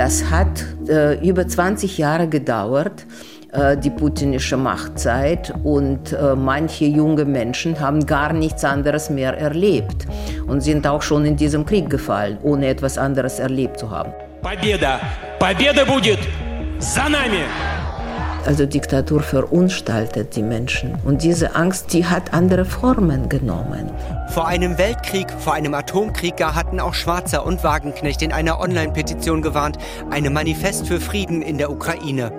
Das 0.00 0.30
hat 0.30 0.64
äh, 0.88 1.18
über 1.26 1.46
20 1.46 1.98
Jahre 1.98 2.28
gedauert, 2.28 3.06
äh, 3.52 3.76
die 3.76 3.90
putinische 3.90 4.56
Machtzeit 4.56 5.52
und 5.64 6.12
äh, 6.12 6.34
manche 6.34 6.84
junge 6.84 7.24
Menschen 7.24 7.80
haben 7.80 8.04
gar 8.04 8.32
nichts 8.32 8.64
anderes 8.64 9.08
mehr 9.10 9.36
erlebt 9.36 10.06
und 10.46 10.60
sind 10.60 10.86
auch 10.86 11.02
schon 11.02 11.24
in 11.24 11.36
diesem 11.36 11.64
Krieg 11.64 11.88
gefallen, 11.88 12.38
ohne 12.42 12.68
etwas 12.68 12.98
anderes 12.98 13.38
erlebt 13.38 13.78
zu 13.78 13.90
haben. 13.90 14.12
Победа! 14.42 15.00
Победа 15.40 15.84
будет 15.84 16.20
за 16.78 17.08
нами! 17.08 17.79
Also 18.45 18.65
Diktatur 18.65 19.21
verunstaltet 19.21 20.35
die 20.35 20.41
Menschen. 20.41 20.95
Und 21.05 21.23
diese 21.23 21.55
Angst, 21.55 21.93
die 21.93 22.05
hat 22.05 22.33
andere 22.33 22.65
Formen 22.65 23.29
genommen. 23.29 23.91
Vor 24.29 24.47
einem 24.47 24.77
Weltkrieg, 24.77 25.27
vor 25.31 25.53
einem 25.53 25.73
Atomkrieg 25.73 26.37
gar 26.37 26.55
hatten 26.55 26.79
auch 26.79 26.95
Schwarzer 26.95 27.45
und 27.45 27.63
Wagenknecht 27.63 28.21
in 28.21 28.31
einer 28.31 28.59
Online-Petition 28.59 29.41
gewarnt, 29.41 29.77
einem 30.09 30.33
Manifest 30.33 30.87
für 30.87 30.99
Frieden 30.99 31.41
in 31.41 31.57
der 31.59 31.71
Ukraine. 31.71 32.31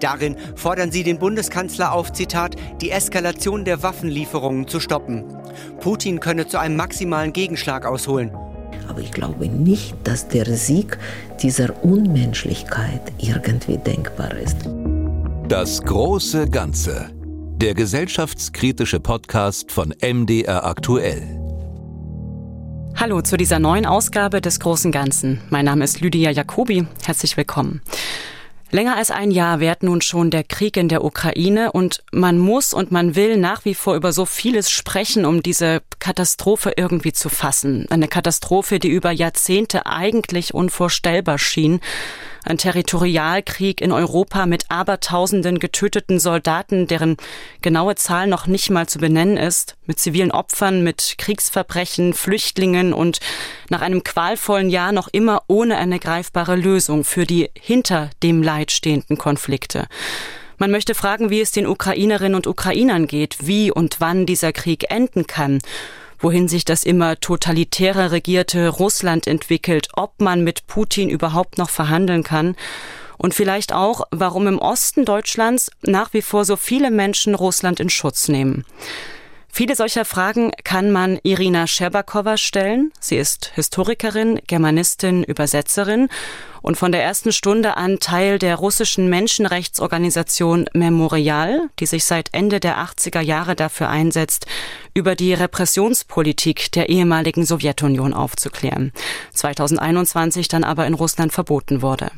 Darin 0.00 0.36
fordern 0.54 0.90
sie 0.90 1.02
den 1.02 1.18
Bundeskanzler 1.18 1.92
auf, 1.92 2.12
Zitat, 2.12 2.56
die 2.80 2.90
Eskalation 2.90 3.66
der 3.66 3.82
Waffenlieferungen 3.82 4.66
zu 4.66 4.80
stoppen. 4.80 5.24
Putin 5.80 6.20
könne 6.20 6.46
zu 6.46 6.58
einem 6.58 6.76
maximalen 6.76 7.34
Gegenschlag 7.34 7.84
ausholen. 7.84 8.32
Aber 8.88 9.00
ich 9.00 9.12
glaube 9.12 9.48
nicht, 9.48 9.94
dass 10.04 10.28
der 10.28 10.46
Sieg 10.46 10.98
dieser 11.42 11.84
Unmenschlichkeit 11.84 13.02
irgendwie 13.18 13.76
denkbar 13.76 14.34
ist. 14.38 14.56
Das 15.48 15.82
große 15.82 16.50
Ganze. 16.50 17.10
Der 17.56 17.72
gesellschaftskritische 17.72 19.00
Podcast 19.00 19.72
von 19.72 19.94
MDR 19.98 20.66
aktuell. 20.66 21.22
Hallo 22.94 23.22
zu 23.22 23.38
dieser 23.38 23.58
neuen 23.58 23.86
Ausgabe 23.86 24.42
des 24.42 24.60
großen 24.60 24.92
Ganzen. 24.92 25.40
Mein 25.48 25.64
Name 25.64 25.84
ist 25.84 26.02
Lydia 26.02 26.32
Jacobi. 26.32 26.86
Herzlich 27.02 27.38
willkommen. 27.38 27.80
Länger 28.70 28.96
als 28.96 29.10
ein 29.10 29.30
Jahr 29.30 29.60
währt 29.60 29.82
nun 29.82 30.02
schon 30.02 30.30
der 30.30 30.44
Krieg 30.44 30.76
in 30.76 30.90
der 30.90 31.02
Ukraine 31.02 31.72
und 31.72 32.04
man 32.12 32.38
muss 32.38 32.74
und 32.74 32.92
man 32.92 33.16
will 33.16 33.38
nach 33.38 33.64
wie 33.64 33.74
vor 33.74 33.94
über 33.94 34.12
so 34.12 34.26
vieles 34.26 34.70
sprechen, 34.70 35.24
um 35.24 35.42
diese 35.42 35.80
Katastrophe 35.98 36.74
irgendwie 36.76 37.14
zu 37.14 37.30
fassen. 37.30 37.86
Eine 37.88 38.08
Katastrophe, 38.08 38.78
die 38.78 38.90
über 38.90 39.12
Jahrzehnte 39.12 39.86
eigentlich 39.86 40.52
unvorstellbar 40.52 41.38
schien. 41.38 41.80
Ein 42.48 42.56
Territorialkrieg 42.56 43.82
in 43.82 43.92
Europa 43.92 44.46
mit 44.46 44.70
abertausenden 44.70 45.58
getöteten 45.58 46.18
Soldaten, 46.18 46.86
deren 46.86 47.18
genaue 47.60 47.94
Zahl 47.94 48.26
noch 48.26 48.46
nicht 48.46 48.70
mal 48.70 48.88
zu 48.88 48.98
benennen 48.98 49.36
ist, 49.36 49.76
mit 49.84 49.98
zivilen 49.98 50.32
Opfern, 50.32 50.82
mit 50.82 51.16
Kriegsverbrechen, 51.18 52.14
Flüchtlingen 52.14 52.94
und 52.94 53.20
nach 53.68 53.82
einem 53.82 54.02
qualvollen 54.02 54.70
Jahr 54.70 54.92
noch 54.92 55.08
immer 55.08 55.42
ohne 55.46 55.76
eine 55.76 55.98
greifbare 55.98 56.56
Lösung 56.56 57.04
für 57.04 57.26
die 57.26 57.50
hinter 57.52 58.08
dem 58.22 58.42
Leid 58.42 58.72
stehenden 58.72 59.18
Konflikte. 59.18 59.86
Man 60.56 60.70
möchte 60.70 60.94
fragen, 60.94 61.28
wie 61.28 61.42
es 61.42 61.50
den 61.50 61.66
Ukrainerinnen 61.66 62.34
und 62.34 62.46
Ukrainern 62.46 63.06
geht, 63.06 63.46
wie 63.46 63.70
und 63.70 63.96
wann 64.00 64.24
dieser 64.24 64.54
Krieg 64.54 64.90
enden 64.90 65.26
kann 65.26 65.58
wohin 66.18 66.48
sich 66.48 66.64
das 66.64 66.84
immer 66.84 67.18
totalitärer 67.20 68.12
regierte 68.12 68.68
Russland 68.68 69.26
entwickelt, 69.26 69.88
ob 69.94 70.20
man 70.20 70.44
mit 70.44 70.66
Putin 70.66 71.08
überhaupt 71.08 71.58
noch 71.58 71.70
verhandeln 71.70 72.22
kann 72.22 72.56
und 73.18 73.34
vielleicht 73.34 73.72
auch, 73.72 74.02
warum 74.10 74.46
im 74.46 74.58
Osten 74.58 75.04
Deutschlands 75.04 75.70
nach 75.82 76.12
wie 76.12 76.22
vor 76.22 76.44
so 76.44 76.56
viele 76.56 76.90
Menschen 76.90 77.34
Russland 77.34 77.80
in 77.80 77.90
Schutz 77.90 78.28
nehmen. 78.28 78.64
Viele 79.50 79.74
solcher 79.74 80.04
Fragen 80.04 80.52
kann 80.62 80.92
man 80.92 81.18
Irina 81.22 81.66
Scherbakowa 81.66 82.36
stellen. 82.36 82.92
Sie 83.00 83.16
ist 83.16 83.50
Historikerin, 83.54 84.40
Germanistin, 84.46 85.24
Übersetzerin 85.24 86.08
und 86.62 86.76
von 86.76 86.92
der 86.92 87.02
ersten 87.02 87.32
Stunde 87.32 87.76
an 87.76 87.98
Teil 87.98 88.38
der 88.38 88.56
russischen 88.56 89.08
Menschenrechtsorganisation 89.08 90.66
Memorial, 90.72 91.68
die 91.78 91.86
sich 91.86 92.04
seit 92.04 92.28
Ende 92.32 92.60
der 92.60 92.78
80er 92.78 93.20
Jahre 93.20 93.54
dafür 93.54 93.88
einsetzt, 93.88 94.46
über 94.94 95.14
die 95.14 95.34
Repressionspolitik 95.34 96.72
der 96.72 96.88
ehemaligen 96.88 97.44
Sowjetunion 97.44 98.14
aufzuklären. 98.14 98.92
2021 99.34 100.48
dann 100.48 100.64
aber 100.64 100.86
in 100.86 100.94
Russland 100.94 101.32
verboten 101.32 101.82
wurde. 101.82 102.10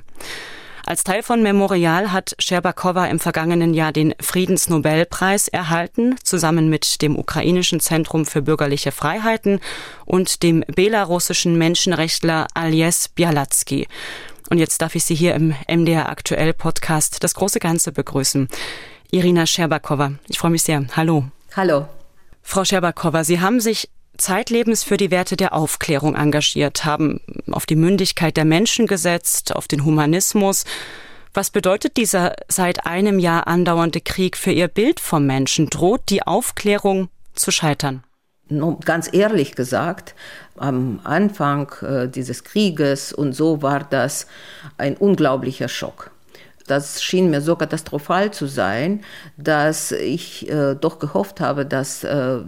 Als 0.87 1.05
Teil 1.05 1.23
von 1.23 1.43
Memorial 1.43 2.11
hat 2.11 2.35
Scherbakowa 2.39 3.07
im 3.07 3.21
vergangenen 3.21 3.75
Jahr 3.75 3.93
den 3.93 4.15
Friedensnobelpreis 4.21 5.47
erhalten, 5.47 6.17
zusammen 6.25 6.69
mit 6.69 7.03
dem 7.03 7.17
ukrainischen 7.17 7.79
Zentrum 7.79 8.27
für 8.27 8.43
bürgerliche 8.43 8.91
Freiheiten 8.91 9.61
und 10.05 10.43
dem 10.43 10.65
belarussischen 10.67 11.57
Menschenrechtler 11.59 12.49
Alies 12.55 13.09
Bialatsky. 13.09 13.87
Und 14.51 14.59
jetzt 14.59 14.83
darf 14.83 14.97
ich 14.97 15.05
Sie 15.05 15.15
hier 15.15 15.35
im 15.35 15.55
MDR 15.69 16.09
Aktuell 16.09 16.53
Podcast 16.53 17.23
das 17.23 17.35
große 17.35 17.61
Ganze 17.61 17.93
begrüßen. 17.93 18.49
Irina 19.13 19.47
Scherbakowa, 19.47 20.13
ich 20.29 20.39
freue 20.39 20.51
mich 20.51 20.65
sehr. 20.65 20.85
Hallo. 20.97 21.25
Hallo. 21.55 21.87
Frau 22.43 22.65
Scherbakowa, 22.65 23.23
Sie 23.23 23.41
haben 23.41 23.61
sich 23.61 23.91
zeitlebens 24.19 24.83
für 24.83 24.97
die 24.97 25.13
Werte 25.13 25.37
der 25.37 25.55
Aufklärung 25.55 26.17
engagiert, 26.17 26.85
haben 26.85 27.21
auf 27.51 27.65
die 27.65 27.77
Mündigkeit 27.77 28.37
der 28.37 28.45
Menschen 28.45 28.89
gesetzt, 28.89 29.55
auf 29.55 29.69
den 29.69 29.85
Humanismus. 29.85 30.65
Was 31.33 31.51
bedeutet 31.51 31.97
dieser 31.97 32.35
seit 32.49 32.87
einem 32.87 33.21
Jahr 33.21 33.47
andauernde 33.47 34.01
Krieg 34.01 34.37
für 34.37 34.51
Ihr 34.51 34.69
Bild 34.69 34.99
vom 34.99 35.27
Menschen? 35.27 35.71
Droht 35.71 36.03
die 36.09 36.25
Aufklärung 36.25 37.09
zu 37.35 37.53
scheitern? 37.53 38.03
Ganz 38.85 39.09
ehrlich 39.13 39.55
gesagt, 39.55 40.15
am 40.57 41.01
Anfang 41.05 41.73
äh, 41.83 42.09
dieses 42.09 42.43
Krieges 42.43 43.13
und 43.13 43.33
so 43.33 43.63
war 43.63 43.87
das 43.89 44.27
ein 44.77 44.97
unglaublicher 44.97 45.69
Schock. 45.69 46.11
Das 46.67 47.03
schien 47.03 47.31
mir 47.31 47.41
so 47.41 47.57
katastrophal 47.57 48.33
zu 48.33 48.47
sein, 48.47 49.03
dass 49.37 49.93
ich 49.93 50.49
äh, 50.51 50.75
doch 50.75 50.99
gehofft 50.99 51.41
habe, 51.41 51.65
dass 51.65 52.05
äh, 52.05 52.39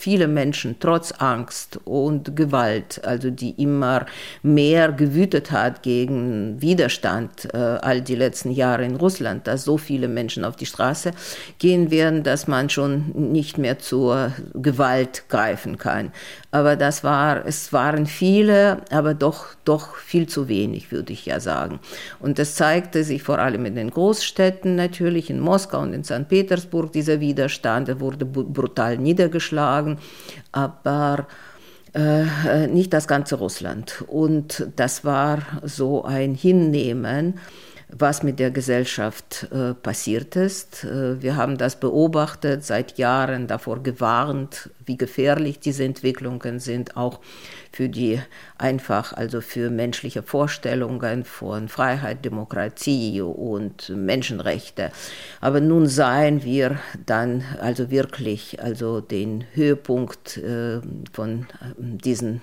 viele 0.00 0.28
Menschen 0.28 0.76
trotz 0.80 1.12
Angst 1.12 1.78
und 1.84 2.34
Gewalt, 2.34 3.04
also 3.04 3.30
die 3.30 3.50
immer 3.62 4.06
mehr 4.42 4.92
gewütet 4.92 5.50
hat 5.52 5.82
gegen 5.82 6.60
Widerstand 6.60 7.52
äh, 7.52 7.58
all 7.58 8.00
die 8.00 8.14
letzten 8.14 8.50
Jahre 8.50 8.84
in 8.84 8.96
Russland, 8.96 9.46
dass 9.46 9.64
so 9.64 9.76
viele 9.76 10.08
Menschen 10.08 10.44
auf 10.44 10.56
die 10.56 10.66
Straße 10.66 11.10
gehen 11.58 11.90
werden, 11.90 12.22
dass 12.22 12.48
man 12.48 12.70
schon 12.70 13.12
nicht 13.32 13.58
mehr 13.58 13.78
zur 13.78 14.32
Gewalt 14.54 15.28
greifen 15.28 15.76
kann. 15.76 16.12
Aber 16.50 16.76
das 16.76 17.04
war, 17.04 17.46
es 17.46 17.72
waren 17.72 18.06
viele, 18.06 18.78
aber 18.90 19.14
doch, 19.14 19.46
doch 19.64 19.96
viel 19.96 20.26
zu 20.26 20.48
wenig, 20.48 20.90
würde 20.90 21.12
ich 21.12 21.26
ja 21.26 21.38
sagen. 21.38 21.78
Und 22.18 22.38
das 22.38 22.54
zeigte 22.54 23.04
sich 23.04 23.22
vor 23.22 23.38
allem 23.38 23.66
in 23.66 23.76
den 23.76 23.90
Großstädten 23.90 24.74
natürlich, 24.74 25.30
in 25.30 25.40
Moskau 25.40 25.80
und 25.80 25.92
in 25.92 26.04
St. 26.04 26.28
Petersburg, 26.28 26.92
dieser 26.92 27.20
Widerstand, 27.20 27.88
der 27.88 28.00
wurde 28.00 28.24
brutal 28.24 28.98
niedergeschlagen, 28.98 29.89
aber 30.52 31.26
äh, 31.94 32.66
nicht 32.66 32.92
das 32.92 33.08
ganze 33.08 33.36
Russland. 33.36 34.04
Und 34.06 34.66
das 34.76 35.04
war 35.04 35.38
so 35.62 36.04
ein 36.04 36.34
Hinnehmen, 36.34 37.40
was 37.96 38.22
mit 38.22 38.38
der 38.38 38.50
Gesellschaft 38.50 39.48
äh, 39.52 39.74
passiert 39.74 40.36
ist. 40.36 40.84
Äh, 40.84 41.22
wir 41.22 41.36
haben 41.36 41.58
das 41.58 41.76
beobachtet, 41.78 42.64
seit 42.64 42.98
Jahren 42.98 43.46
davor 43.46 43.82
gewarnt, 43.82 44.70
wie 44.84 44.96
gefährlich 44.96 45.60
diese 45.60 45.84
Entwicklungen 45.84 46.58
sind, 46.60 46.96
auch 46.96 47.20
für 47.72 47.88
die 47.88 48.20
einfach, 48.58 49.12
also 49.12 49.40
für 49.40 49.70
menschliche 49.70 50.22
Vorstellungen 50.22 51.24
von 51.24 51.68
Freiheit, 51.68 52.24
Demokratie 52.24 53.20
und 53.20 53.88
Menschenrechte. 53.90 54.90
Aber 55.40 55.60
nun 55.60 55.86
seien 55.86 56.42
wir 56.44 56.78
dann 57.06 57.44
also 57.60 57.90
wirklich 57.90 58.62
also 58.62 59.00
den 59.00 59.44
Höhepunkt 59.54 60.36
äh, 60.38 60.80
von 61.12 61.46
diesen 61.78 62.42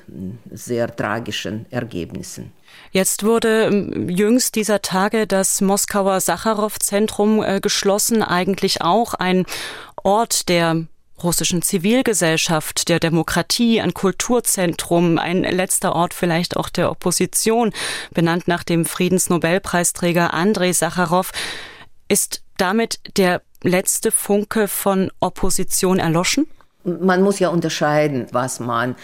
sehr 0.52 0.96
tragischen 0.96 1.66
Ergebnissen. 1.70 2.52
Jetzt 2.92 3.24
wurde 3.24 3.66
ähm, 3.66 4.10
jüngst 4.10 4.56
dieser 4.56 4.82
Tage 4.82 5.28
das 5.28 5.62
Moskauer 5.62 6.20
Sacharow-Zentrum 6.20 7.44
äh, 7.44 7.60
geschlossen, 7.60 8.24
eigentlich 8.24 8.82
auch 8.82 9.14
ein 9.14 9.46
Ort 10.04 10.50
der 10.50 10.86
russischen 11.22 11.62
Zivilgesellschaft, 11.62 12.90
der 12.90 13.00
Demokratie, 13.00 13.82
ein 13.82 13.94
Kulturzentrum, 13.94 15.18
ein 15.18 15.44
letzter 15.44 15.96
Ort 15.96 16.14
vielleicht 16.14 16.56
auch 16.56 16.70
der 16.70 16.92
Opposition, 16.92 17.74
benannt 18.12 18.48
nach 18.48 18.64
dem 18.64 18.86
Friedensnobelpreisträger 18.86 20.34
Andrei 20.34 20.74
Sacharow. 20.74 21.32
Ist 22.08 22.44
damit 22.58 23.00
der 23.18 23.42
letzte 23.64 24.12
Funke 24.12 24.68
von 24.68 25.12
Opposition 25.20 26.00
erloschen? 26.00 26.48
man 26.88 27.22
muss 27.22 27.40
ja 27.40 27.50
unterscheiden, 27.50 28.28
was 28.32 28.60
man 28.60 28.96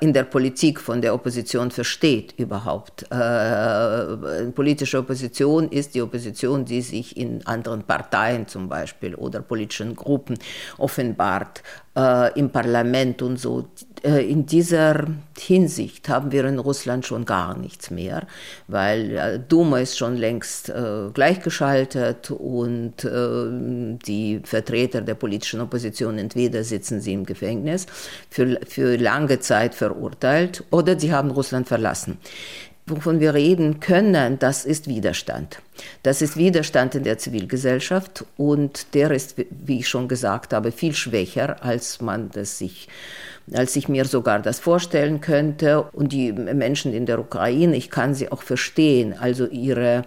in 0.00 0.12
der 0.12 0.22
Politik 0.22 0.80
von 0.80 1.00
der 1.02 1.12
Opposition 1.12 1.72
versteht 1.72 2.34
überhaupt. 2.38 3.02
Äh, 3.10 4.46
politische 4.52 4.98
Opposition 4.98 5.68
ist 5.70 5.94
die 5.94 6.02
Opposition, 6.02 6.64
die 6.64 6.82
sich 6.82 7.16
in 7.16 7.44
anderen 7.46 7.82
Parteien 7.82 8.46
zum 8.46 8.68
Beispiel 8.68 9.16
oder 9.16 9.40
politischen 9.40 9.96
Gruppen 9.96 10.38
offenbart, 10.78 11.62
äh, 11.96 12.38
im 12.38 12.50
Parlament 12.50 13.22
und 13.22 13.38
so. 13.38 13.68
Äh, 14.04 14.30
in 14.30 14.46
dieser 14.46 15.06
Hinsicht 15.38 16.08
haben 16.08 16.30
wir 16.30 16.44
in 16.44 16.58
Russland 16.58 17.06
schon 17.06 17.24
gar 17.24 17.56
nichts 17.56 17.90
mehr, 17.90 18.26
weil 18.68 19.16
äh, 19.16 19.40
Duma 19.40 19.78
ist 19.80 19.96
schon 19.96 20.16
längst 20.16 20.68
äh, 20.68 21.10
gleichgeschaltet 21.12 22.30
und 22.30 23.04
äh, 23.04 23.98
die 24.06 24.40
Vertreter 24.44 25.00
der 25.00 25.14
politischen 25.14 25.60
Opposition 25.60 26.18
entweder 26.18 26.62
sitzen 26.62 27.00
sie 27.00 27.14
im 27.14 27.24
Gefängnis 27.24 27.86
für, 28.30 28.60
für 28.68 28.96
lange 28.96 29.40
Zeit 29.40 29.55
verurteilt 29.74 30.64
oder 30.70 30.98
sie 30.98 31.12
haben 31.12 31.30
Russland 31.30 31.68
verlassen 31.68 32.18
wovon 32.86 33.18
wir 33.18 33.34
reden 33.34 33.80
können, 33.80 34.38
das 34.38 34.64
ist 34.64 34.86
Widerstand. 34.86 35.60
Das 36.04 36.22
ist 36.22 36.36
Widerstand 36.36 36.94
in 36.94 37.02
der 37.02 37.18
Zivilgesellschaft 37.18 38.24
und 38.36 38.94
der 38.94 39.10
ist, 39.10 39.34
wie 39.50 39.80
ich 39.80 39.88
schon 39.88 40.06
gesagt 40.06 40.52
habe, 40.52 40.70
viel 40.70 40.94
schwächer, 40.94 41.64
als 41.64 42.00
man 42.00 42.30
das 42.30 42.58
sich 42.58 42.88
als 43.52 43.76
ich 43.76 43.88
mir 43.88 44.04
sogar 44.06 44.40
das 44.40 44.58
vorstellen 44.58 45.20
könnte. 45.20 45.82
Und 45.82 46.12
die 46.12 46.32
Menschen 46.32 46.92
in 46.92 47.06
der 47.06 47.20
Ukraine, 47.20 47.76
ich 47.76 47.90
kann 47.90 48.14
sie 48.14 48.32
auch 48.32 48.42
verstehen, 48.42 49.14
also 49.18 49.46
ihre 49.46 50.04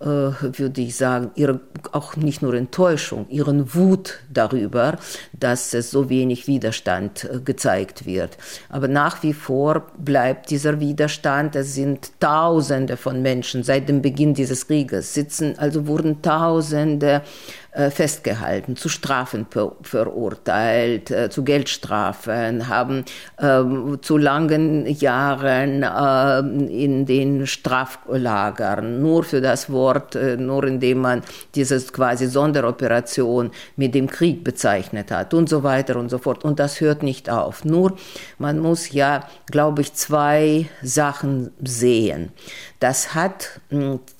würde 0.00 0.80
ich 0.80 0.96
sagen, 0.96 1.30
ihre 1.34 1.60
auch 1.92 2.16
nicht 2.16 2.42
nur 2.42 2.54
Enttäuschung, 2.54 3.26
ihren 3.28 3.74
Wut 3.74 4.20
darüber, 4.32 4.96
dass 5.32 5.74
es 5.74 5.90
so 5.90 6.08
wenig 6.08 6.46
Widerstand 6.46 7.24
äh, 7.24 7.40
gezeigt 7.40 8.06
wird. 8.06 8.36
Aber 8.68 8.88
nach 8.88 9.22
wie 9.22 9.32
vor 9.32 9.86
bleibt 9.98 10.50
dieser 10.50 10.80
Widerstand. 10.80 11.56
Es 11.56 11.74
sind 11.74 12.12
Tausende 12.20 12.96
von 12.96 13.22
Menschen 13.22 13.62
seit 13.62 13.88
dem 13.88 14.02
Beginn 14.02 14.34
dieses 14.34 14.66
Krieges 14.66 15.14
sitzen, 15.14 15.58
also 15.58 15.86
wurden 15.86 16.22
Tausende 16.22 17.22
äh, 17.67 17.67
festgehalten, 17.72 18.76
zu 18.76 18.88
Strafen 18.88 19.46
verurteilt, 19.82 21.10
äh, 21.10 21.30
zu 21.30 21.44
Geldstrafen, 21.44 22.68
haben 22.68 23.04
ähm, 23.38 23.98
zu 24.02 24.16
langen 24.16 24.86
Jahren 24.86 25.82
äh, 25.82 26.38
in 26.72 27.06
den 27.06 27.46
Straflagern 27.46 29.00
nur 29.00 29.22
für 29.24 29.40
das 29.40 29.70
Wort, 29.70 30.16
nur 30.38 30.64
indem 30.64 30.98
man 30.98 31.22
diese 31.54 31.80
quasi 31.80 32.26
Sonderoperation 32.26 33.50
mit 33.76 33.94
dem 33.94 34.08
Krieg 34.08 34.44
bezeichnet 34.44 35.10
hat 35.10 35.34
und 35.34 35.48
so 35.48 35.62
weiter 35.62 35.96
und 35.96 36.08
so 36.08 36.18
fort. 36.18 36.44
Und 36.44 36.58
das 36.58 36.80
hört 36.80 37.02
nicht 37.02 37.30
auf. 37.30 37.64
Nur 37.64 37.96
man 38.38 38.58
muss 38.58 38.92
ja, 38.92 39.24
glaube 39.50 39.82
ich, 39.82 39.94
zwei 39.94 40.66
Sachen 40.82 41.50
sehen. 41.62 42.32
Das 42.80 43.14
hat 43.14 43.60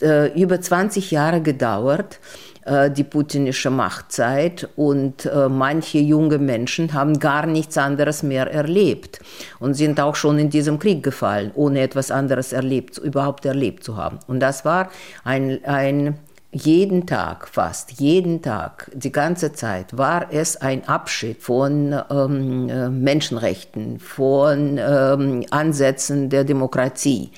äh, 0.02 0.40
über 0.40 0.60
20 0.60 1.10
Jahre 1.10 1.40
gedauert, 1.40 2.14
äh, 2.14 2.47
die 2.90 3.04
putinische 3.04 3.70
Machtzeit 3.70 4.68
und 4.76 5.26
äh, 5.26 5.48
manche 5.48 5.98
junge 5.98 6.38
Menschen 6.38 6.92
haben 6.92 7.18
gar 7.18 7.46
nichts 7.46 7.78
anderes 7.78 8.22
mehr 8.22 8.50
erlebt 8.52 9.20
und 9.58 9.74
sind 9.74 10.00
auch 10.00 10.14
schon 10.14 10.38
in 10.38 10.50
diesem 10.50 10.78
Krieg 10.78 11.02
gefallen, 11.02 11.50
ohne 11.54 11.80
etwas 11.80 12.10
anderes 12.10 12.52
erlebt, 12.52 12.98
überhaupt 12.98 13.44
erlebt 13.44 13.84
zu 13.84 13.96
haben. 13.96 14.18
Und 14.26 14.40
das 14.40 14.64
war 14.64 14.90
ein, 15.24 15.64
ein 15.64 16.18
jeden 16.50 17.06
Tag, 17.06 17.46
fast 17.46 18.00
jeden 18.00 18.40
Tag, 18.40 18.90
die 18.94 19.12
ganze 19.12 19.52
Zeit 19.52 19.98
war 19.98 20.32
es 20.32 20.56
ein 20.56 20.88
Abschied 20.88 21.42
von 21.42 21.94
ähm, 22.10 22.68
äh, 22.70 22.88
Menschenrechten, 22.88 24.00
von 24.00 24.78
ähm, 24.78 25.44
Ansätzen 25.50 26.30
der 26.30 26.44
Demokratie. 26.44 27.30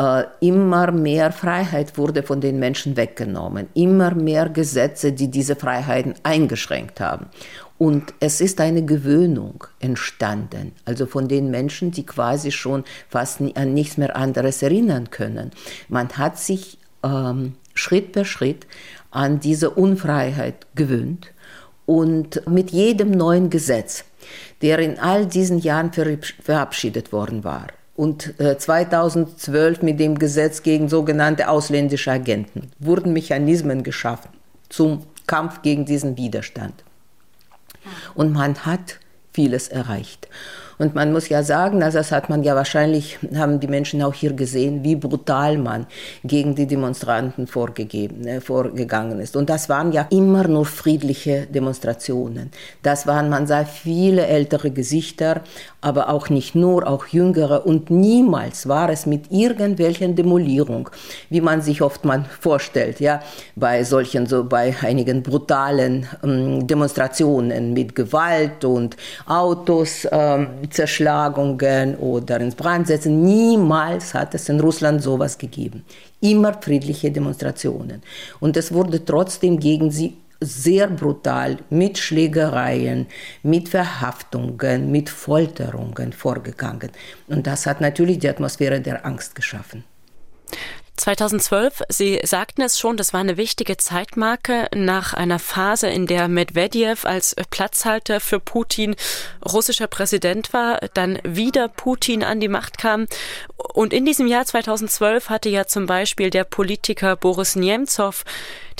Äh, 0.00 0.24
immer 0.40 0.92
mehr 0.92 1.30
Freiheit 1.30 1.98
wurde 1.98 2.22
von 2.22 2.40
den 2.40 2.58
Menschen 2.58 2.96
weggenommen, 2.96 3.68
immer 3.74 4.14
mehr 4.14 4.48
Gesetze, 4.48 5.12
die 5.12 5.28
diese 5.28 5.56
Freiheiten 5.56 6.14
eingeschränkt 6.22 7.00
haben. 7.00 7.26
Und 7.76 8.14
es 8.18 8.40
ist 8.40 8.62
eine 8.62 8.82
Gewöhnung 8.82 9.64
entstanden, 9.78 10.72
also 10.86 11.04
von 11.04 11.28
den 11.28 11.50
Menschen, 11.50 11.90
die 11.90 12.06
quasi 12.06 12.50
schon 12.50 12.84
fast 13.10 13.42
an 13.54 13.74
nichts 13.74 13.98
mehr 13.98 14.16
anderes 14.16 14.62
erinnern 14.62 15.10
können. 15.10 15.50
Man 15.90 16.08
hat 16.16 16.38
sich 16.38 16.78
ähm, 17.02 17.56
Schritt 17.74 18.12
per 18.12 18.24
Schritt 18.24 18.66
an 19.10 19.38
diese 19.38 19.68
Unfreiheit 19.68 20.66
gewöhnt 20.76 21.30
und 21.84 22.48
mit 22.48 22.70
jedem 22.70 23.10
neuen 23.10 23.50
Gesetz, 23.50 24.04
der 24.62 24.78
in 24.78 24.98
all 24.98 25.26
diesen 25.26 25.58
Jahren 25.58 25.90
verabschiedet 26.42 27.12
worden 27.12 27.44
war, 27.44 27.66
und 28.00 28.32
2012 28.38 29.82
äh, 29.82 29.84
mit 29.84 30.00
dem 30.00 30.18
Gesetz 30.18 30.62
gegen 30.62 30.88
sogenannte 30.88 31.50
ausländische 31.50 32.10
Agenten 32.10 32.70
wurden 32.78 33.12
Mechanismen 33.12 33.82
geschaffen 33.82 34.30
zum 34.70 35.04
Kampf 35.26 35.60
gegen 35.60 35.84
diesen 35.84 36.16
Widerstand. 36.16 36.82
Und 38.14 38.32
man 38.32 38.64
hat 38.64 39.00
vieles 39.34 39.68
erreicht. 39.68 40.28
Und 40.80 40.94
man 40.94 41.12
muss 41.12 41.28
ja 41.28 41.42
sagen, 41.42 41.82
also 41.82 41.98
das 41.98 42.10
hat 42.10 42.30
man 42.30 42.42
ja 42.42 42.56
wahrscheinlich, 42.56 43.18
haben 43.34 43.60
die 43.60 43.66
Menschen 43.66 44.02
auch 44.02 44.14
hier 44.14 44.32
gesehen, 44.32 44.82
wie 44.82 44.96
brutal 44.96 45.58
man 45.58 45.86
gegen 46.24 46.54
die 46.54 46.66
Demonstranten 46.66 47.46
vorgegeben, 47.46 48.26
äh, 48.26 48.40
vorgegangen 48.40 49.20
ist. 49.20 49.36
Und 49.36 49.50
das 49.50 49.68
waren 49.68 49.92
ja 49.92 50.06
immer 50.08 50.48
nur 50.48 50.64
friedliche 50.64 51.46
Demonstrationen. 51.46 52.50
Das 52.82 53.06
waren, 53.06 53.28
man 53.28 53.46
sah 53.46 53.66
viele 53.66 54.26
ältere 54.26 54.70
Gesichter, 54.70 55.42
aber 55.82 56.08
auch 56.08 56.30
nicht 56.30 56.54
nur, 56.54 56.86
auch 56.86 57.06
jüngere. 57.08 57.66
Und 57.66 57.90
niemals 57.90 58.66
war 58.66 58.88
es 58.88 59.04
mit 59.04 59.30
irgendwelchen 59.30 60.16
Demolierung, 60.16 60.88
wie 61.28 61.42
man 61.42 61.60
sich 61.60 61.82
oft 61.82 62.06
mal 62.06 62.24
vorstellt, 62.40 63.00
ja, 63.00 63.20
bei 63.54 63.84
solchen, 63.84 64.24
so 64.24 64.44
bei 64.44 64.74
einigen 64.80 65.22
brutalen 65.22 66.06
ähm, 66.24 66.66
Demonstrationen 66.66 67.74
mit 67.74 67.94
Gewalt 67.94 68.64
und 68.64 68.96
Autos 69.26 70.08
ähm, 70.10 70.69
Zerschlagungen 70.70 71.96
oder 71.96 72.40
ins 72.40 72.54
Brand 72.54 72.86
setzen. 72.86 73.22
Niemals 73.22 74.14
hat 74.14 74.34
es 74.34 74.48
in 74.48 74.60
Russland 74.60 75.02
sowas 75.02 75.36
gegeben. 75.38 75.84
Immer 76.20 76.54
friedliche 76.60 77.10
Demonstrationen. 77.10 78.02
Und 78.40 78.56
es 78.56 78.72
wurde 78.72 79.04
trotzdem 79.04 79.58
gegen 79.58 79.90
sie 79.90 80.16
sehr 80.40 80.88
brutal 80.88 81.58
mit 81.68 81.98
Schlägereien, 81.98 83.06
mit 83.42 83.68
Verhaftungen, 83.68 84.90
mit 84.90 85.10
Folterungen 85.10 86.12
vorgegangen. 86.12 86.90
Und 87.28 87.46
das 87.46 87.66
hat 87.66 87.80
natürlich 87.80 88.18
die 88.18 88.28
Atmosphäre 88.28 88.80
der 88.80 89.04
Angst 89.04 89.34
geschaffen. 89.34 89.84
2012, 91.00 91.82
Sie 91.88 92.20
sagten 92.22 92.62
es 92.62 92.78
schon, 92.78 92.96
das 92.96 93.12
war 93.12 93.20
eine 93.20 93.36
wichtige 93.36 93.76
Zeitmarke 93.76 94.68
nach 94.74 95.14
einer 95.14 95.38
Phase, 95.38 95.88
in 95.88 96.06
der 96.06 96.28
Medvedev 96.28 97.06
als 97.06 97.34
Platzhalter 97.50 98.20
für 98.20 98.38
Putin 98.38 98.96
russischer 99.44 99.86
Präsident 99.86 100.52
war, 100.52 100.78
dann 100.94 101.18
wieder 101.24 101.68
Putin 101.68 102.22
an 102.22 102.40
die 102.40 102.48
Macht 102.48 102.78
kam. 102.78 103.06
Und 103.56 103.92
in 103.92 104.04
diesem 104.04 104.26
Jahr 104.26 104.44
2012 104.44 105.30
hatte 105.30 105.48
ja 105.48 105.66
zum 105.66 105.86
Beispiel 105.86 106.30
der 106.30 106.44
Politiker 106.44 107.16
Boris 107.16 107.56
Nemtsov 107.56 108.24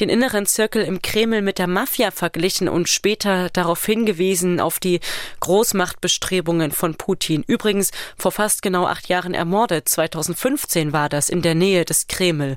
den 0.01 0.09
inneren 0.09 0.47
Zirkel 0.47 0.83
im 0.83 1.03
Kreml 1.03 1.43
mit 1.43 1.59
der 1.59 1.67
Mafia 1.67 2.11
verglichen 2.11 2.69
und 2.69 2.89
später 2.89 3.51
darauf 3.51 3.85
hingewiesen 3.85 4.61
auf 4.61 4.79
die 4.79 5.01
Großmachtbestrebungen 5.41 6.73
von 6.73 6.95
Putin. 6.95 7.45
Übrigens 7.47 7.91
vor 8.17 8.33
fast 8.33 8.63
genau 8.63 8.87
acht 8.87 9.09
Jahren 9.09 9.35
ermordet. 9.35 9.89
2015 9.89 10.93
war 10.93 11.09
das 11.09 11.29
in 11.29 11.43
der 11.43 11.55
Nähe 11.55 11.85
des 11.85 12.07
Kreml. 12.07 12.57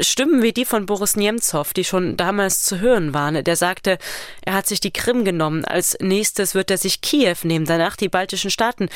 Stimmen 0.00 0.42
wie 0.42 0.52
die 0.52 0.64
von 0.64 0.86
Boris 0.86 1.14
Nemtsov, 1.14 1.74
die 1.74 1.84
schon 1.84 2.16
damals 2.16 2.62
zu 2.62 2.80
hören 2.80 3.12
waren. 3.12 3.44
Der 3.44 3.56
sagte, 3.56 3.98
er 4.42 4.54
hat 4.54 4.66
sich 4.66 4.80
die 4.80 4.92
Krim 4.92 5.24
genommen. 5.24 5.64
Als 5.66 5.96
nächstes 6.00 6.54
wird 6.54 6.70
er 6.70 6.78
sich 6.78 7.02
Kiew 7.02 7.36
nehmen, 7.42 7.66
danach 7.66 7.96
die 7.96 8.08
baltischen 8.08 8.50
Staaten. 8.50 8.88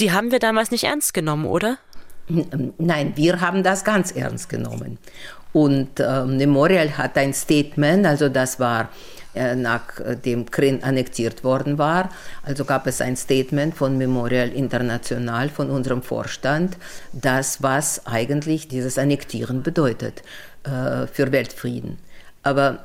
Die 0.00 0.10
haben 0.10 0.32
wir 0.32 0.40
damals 0.40 0.72
nicht 0.72 0.84
ernst 0.84 1.14
genommen, 1.14 1.46
oder? 1.46 1.78
Nein, 2.26 3.12
wir 3.16 3.40
haben 3.40 3.62
das 3.62 3.84
ganz 3.84 4.10
ernst 4.10 4.48
genommen. 4.48 4.98
Und 5.54 6.00
äh, 6.00 6.24
Memorial 6.26 6.98
hat 6.98 7.16
ein 7.16 7.32
Statement, 7.32 8.04
also 8.04 8.28
das 8.28 8.60
war 8.60 8.90
äh, 9.34 9.56
nachdem 9.56 10.50
Krim 10.50 10.80
annektiert 10.82 11.42
worden 11.42 11.78
war. 11.78 12.10
Also 12.44 12.64
gab 12.64 12.86
es 12.86 13.00
ein 13.00 13.16
Statement 13.16 13.74
von 13.74 13.98
Memorial 13.98 14.50
International, 14.50 15.48
von 15.48 15.70
unserem 15.70 16.02
Vorstand, 16.02 16.76
das 17.12 17.62
was 17.62 18.06
eigentlich 18.06 18.68
dieses 18.68 18.98
Annektieren 18.98 19.62
bedeutet 19.62 20.22
äh, 20.64 21.06
für 21.06 21.32
Weltfrieden. 21.32 21.98
Aber 22.44 22.84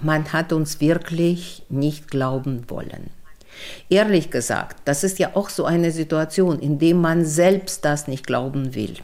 man 0.00 0.32
hat 0.32 0.52
uns 0.52 0.80
wirklich 0.80 1.64
nicht 1.68 2.10
glauben 2.10 2.64
wollen. 2.68 3.10
Ehrlich 3.90 4.30
gesagt, 4.30 4.76
das 4.86 5.04
ist 5.04 5.18
ja 5.18 5.30
auch 5.34 5.50
so 5.50 5.64
eine 5.64 5.90
Situation, 5.90 6.58
in 6.58 6.78
der 6.78 6.94
man 6.94 7.24
selbst 7.24 7.84
das 7.84 8.08
nicht 8.08 8.26
glauben 8.26 8.74
will. 8.74 8.96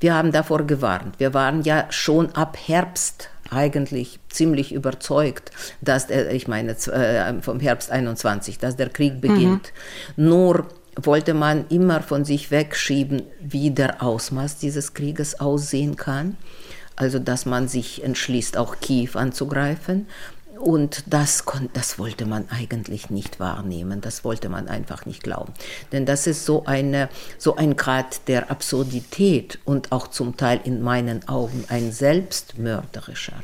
Wir 0.00 0.14
haben 0.14 0.32
davor 0.32 0.66
gewarnt. 0.66 1.18
Wir 1.18 1.34
waren 1.34 1.62
ja 1.62 1.86
schon 1.90 2.34
ab 2.34 2.56
Herbst 2.66 3.30
eigentlich 3.50 4.20
ziemlich 4.28 4.72
überzeugt, 4.72 5.50
dass 5.80 6.06
der, 6.06 6.32
ich 6.32 6.48
meine 6.48 6.72
äh, 6.72 7.40
vom 7.40 7.60
Herbst 7.60 7.90
21, 7.90 8.58
dass 8.58 8.76
der 8.76 8.90
Krieg 8.90 9.20
beginnt. 9.20 9.72
Mhm. 10.16 10.24
Nur 10.28 10.66
wollte 10.96 11.34
man 11.34 11.66
immer 11.68 12.02
von 12.02 12.24
sich 12.24 12.50
wegschieben, 12.50 13.22
wie 13.40 13.70
der 13.70 14.02
Ausmaß 14.02 14.58
dieses 14.58 14.94
Krieges 14.94 15.40
aussehen 15.40 15.96
kann. 15.96 16.36
Also 16.96 17.20
dass 17.20 17.46
man 17.46 17.68
sich 17.68 18.02
entschließt, 18.02 18.56
auch 18.56 18.80
Kiew 18.80 19.10
anzugreifen. 19.14 20.08
Und 20.58 21.04
das, 21.06 21.44
das 21.72 21.98
wollte 21.98 22.26
man 22.26 22.48
eigentlich 22.50 23.10
nicht 23.10 23.40
wahrnehmen, 23.40 24.00
das 24.00 24.24
wollte 24.24 24.48
man 24.48 24.68
einfach 24.68 25.06
nicht 25.06 25.22
glauben. 25.22 25.52
Denn 25.92 26.04
das 26.04 26.26
ist 26.26 26.44
so, 26.44 26.64
eine, 26.64 27.08
so 27.38 27.56
ein 27.56 27.76
Grad 27.76 28.28
der 28.28 28.50
Absurdität 28.50 29.58
und 29.64 29.92
auch 29.92 30.08
zum 30.08 30.36
Teil 30.36 30.60
in 30.64 30.82
meinen 30.82 31.28
Augen 31.28 31.64
ein 31.68 31.92
selbstmörderischer 31.92 33.34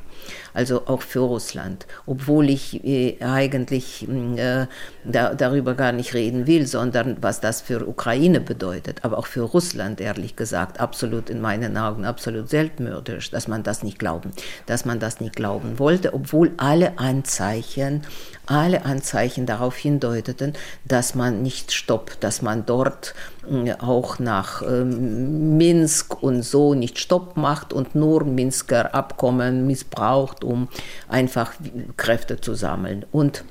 also 0.54 0.86
auch 0.86 1.02
für 1.02 1.20
Russland, 1.20 1.86
obwohl 2.06 2.48
ich 2.48 2.82
äh, 2.84 3.16
eigentlich 3.20 4.08
äh, 4.08 4.66
da, 5.04 5.34
darüber 5.34 5.74
gar 5.74 5.92
nicht 5.92 6.14
reden 6.14 6.46
will, 6.46 6.66
sondern 6.66 7.18
was 7.20 7.40
das 7.40 7.60
für 7.60 7.86
Ukraine 7.86 8.40
bedeutet, 8.40 9.04
aber 9.04 9.18
auch 9.18 9.26
für 9.26 9.42
Russland, 9.42 10.00
ehrlich 10.00 10.36
gesagt, 10.36 10.80
absolut 10.80 11.28
in 11.28 11.40
meinen 11.40 11.76
Augen 11.76 12.04
absolut 12.04 12.48
selbstmörderisch, 12.48 13.30
dass 13.30 13.48
man 13.48 13.62
das 13.62 13.82
nicht 13.82 13.98
glauben, 13.98 14.30
dass 14.66 14.84
man 14.84 15.00
das 15.00 15.20
nicht 15.20 15.36
glauben 15.36 15.78
wollte, 15.78 16.14
obwohl 16.14 16.52
alle 16.56 16.98
Anzeichen 16.98 18.02
alle 18.46 18.84
Anzeichen 18.84 19.46
darauf 19.46 19.76
hindeuteten, 19.76 20.52
dass 20.84 21.14
man 21.14 21.42
nicht 21.42 21.72
stoppt, 21.72 22.22
dass 22.22 22.42
man 22.42 22.66
dort 22.66 23.14
äh, 23.50 23.72
auch 23.74 24.18
nach 24.18 24.62
ähm, 24.62 25.56
Minsk 25.56 26.22
und 26.22 26.42
so 26.42 26.74
nicht 26.74 26.98
Stopp 26.98 27.36
macht 27.36 27.72
und 27.72 27.94
nur 27.94 28.24
Minsker 28.24 28.94
Abkommen 28.94 29.66
missbraucht, 29.66 30.43
um 30.44 30.68
einfach 31.08 31.54
Kräfte 31.96 32.40
zu 32.40 32.54
sammeln. 32.54 33.04
Und 33.10 33.44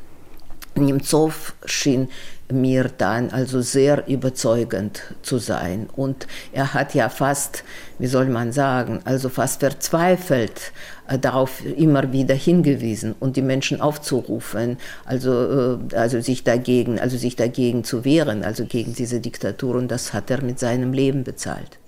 Nemtsov 0.76 1.54
schien 1.66 2.10
mir 2.52 2.90
dann 2.98 3.30
also 3.30 3.62
sehr 3.62 4.08
überzeugend 4.08 5.02
zu 5.22 5.38
sein. 5.38 5.88
Und 5.96 6.28
er 6.52 6.74
hat 6.74 6.94
ja 6.94 7.10
fast, 7.10 7.64
wie 8.00 8.08
soll 8.08 8.28
man 8.28 8.52
sagen, 8.52 9.02
also 9.06 9.30
fast 9.30 9.62
verzweifelt 9.62 10.72
äh, 11.08 11.18
darauf 11.18 11.66
immer 11.66 12.12
wieder 12.12 12.36
hingewiesen 12.36 13.16
und 13.20 13.38
die 13.38 13.42
Menschen 13.42 13.82
aufzurufen, 13.82 14.78
also, 15.06 15.78
äh, 15.92 15.96
also 15.96 16.22
sich 16.22 16.44
dagegen, 16.44 17.00
also 17.00 17.18
sich 17.18 17.36
dagegen 17.36 17.84
zu 17.84 18.06
wehren, 18.06 18.44
also 18.44 18.66
gegen 18.66 18.94
diese 18.94 19.20
Diktatur. 19.20 19.76
Und 19.76 19.90
das 19.90 20.14
hat 20.14 20.30
er 20.30 20.44
mit 20.44 20.60
seinem 20.60 20.94
Leben 20.94 21.24
bezahlt. 21.24 21.80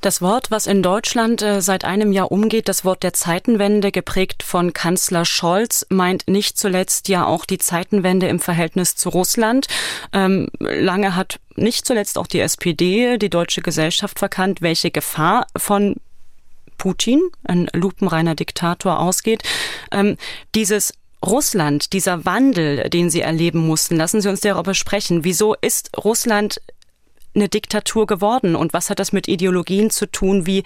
Das 0.00 0.20
Wort, 0.20 0.50
was 0.50 0.66
in 0.66 0.82
Deutschland 0.82 1.42
äh, 1.42 1.60
seit 1.60 1.84
einem 1.84 2.12
Jahr 2.12 2.30
umgeht, 2.30 2.68
das 2.68 2.84
Wort 2.84 3.02
der 3.02 3.12
Zeitenwende, 3.12 3.92
geprägt 3.92 4.42
von 4.42 4.72
Kanzler 4.72 5.24
Scholz, 5.24 5.86
meint 5.88 6.28
nicht 6.28 6.58
zuletzt 6.58 7.08
ja 7.08 7.26
auch 7.26 7.44
die 7.44 7.58
Zeitenwende 7.58 8.28
im 8.28 8.40
Verhältnis 8.40 8.96
zu 8.96 9.08
Russland. 9.08 9.66
Ähm, 10.12 10.48
lange 10.58 11.16
hat 11.16 11.40
nicht 11.56 11.86
zuletzt 11.86 12.18
auch 12.18 12.26
die 12.26 12.40
SPD, 12.40 13.18
die 13.18 13.30
deutsche 13.30 13.62
Gesellschaft 13.62 14.18
verkannt, 14.18 14.62
welche 14.62 14.90
Gefahr 14.90 15.46
von 15.56 15.96
Putin, 16.78 17.22
ein 17.44 17.68
lupenreiner 17.72 18.34
Diktator, 18.34 19.00
ausgeht. 19.00 19.42
Ähm, 19.90 20.16
dieses 20.54 20.92
Russland, 21.24 21.92
dieser 21.92 22.24
Wandel, 22.24 22.88
den 22.90 23.10
Sie 23.10 23.22
erleben 23.22 23.66
mussten, 23.66 23.96
lassen 23.96 24.20
Sie 24.20 24.28
uns 24.28 24.40
darüber 24.40 24.74
sprechen. 24.74 25.24
Wieso 25.24 25.54
ist 25.54 25.90
Russland 25.96 26.60
eine 27.36 27.48
Diktatur 27.48 28.06
geworden? 28.06 28.56
Und 28.56 28.72
was 28.72 28.90
hat 28.90 28.98
das 28.98 29.12
mit 29.12 29.28
Ideologien 29.28 29.90
zu 29.90 30.06
tun 30.06 30.46
wie 30.46 30.64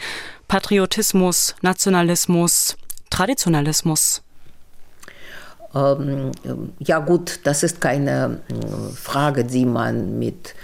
Patriotismus, 0.49 1.55
Nationalismus, 1.61 2.77
Traditionalismus? 3.11 4.23
Ähm, 5.75 6.33
ja 6.79 6.99
gut, 6.99 7.41
das 7.45 7.63
ist 7.63 7.81
keine 7.81 8.41
äh, 8.49 8.95
Frage, 8.95 9.45
die 9.45 9.67
man 9.67 10.19
mit 10.19 10.55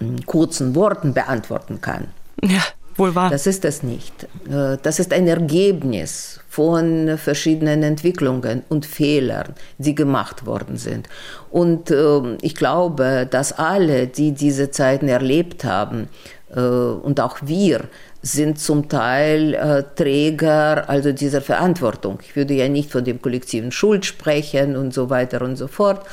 äh, 0.00 0.04
kurzen 0.24 0.74
Worten 0.74 1.12
beantworten 1.12 1.80
kann. 1.80 2.08
Ja. 2.42 2.62
Wohl 2.96 3.14
wahr. 3.14 3.30
Das 3.30 3.46
ist 3.46 3.64
es 3.64 3.82
nicht. 3.82 4.24
Äh, 4.48 4.78
das 4.82 4.98
ist 4.98 5.12
ein 5.12 5.26
Ergebnis 5.28 6.40
von 6.48 7.18
verschiedenen 7.18 7.82
Entwicklungen 7.82 8.62
und 8.68 8.86
Fehlern, 8.86 9.54
die 9.78 9.94
gemacht 9.94 10.46
worden 10.46 10.76
sind. 10.78 11.08
Und 11.50 11.90
ähm, 11.90 12.38
ich 12.40 12.54
glaube, 12.54 13.26
dass 13.30 13.52
alle, 13.52 14.06
die 14.06 14.32
diese 14.32 14.70
Zeiten 14.70 15.08
erlebt 15.08 15.64
haben, 15.64 16.08
äh, 16.54 16.60
und 16.60 17.20
auch 17.20 17.38
wir, 17.42 17.88
sind 18.22 18.58
zum 18.58 18.88
Teil 18.88 19.54
äh, 19.54 19.84
Träger 19.94 20.88
also 20.88 21.12
dieser 21.12 21.40
Verantwortung. 21.40 22.18
Ich 22.22 22.34
würde 22.34 22.54
ja 22.54 22.68
nicht 22.68 22.90
von 22.90 23.04
dem 23.04 23.22
kollektiven 23.22 23.70
Schuld 23.70 24.04
sprechen 24.04 24.76
und 24.76 24.92
so 24.92 25.10
weiter 25.10 25.42
und 25.42 25.56
so 25.56 25.68
fort, 25.68 26.04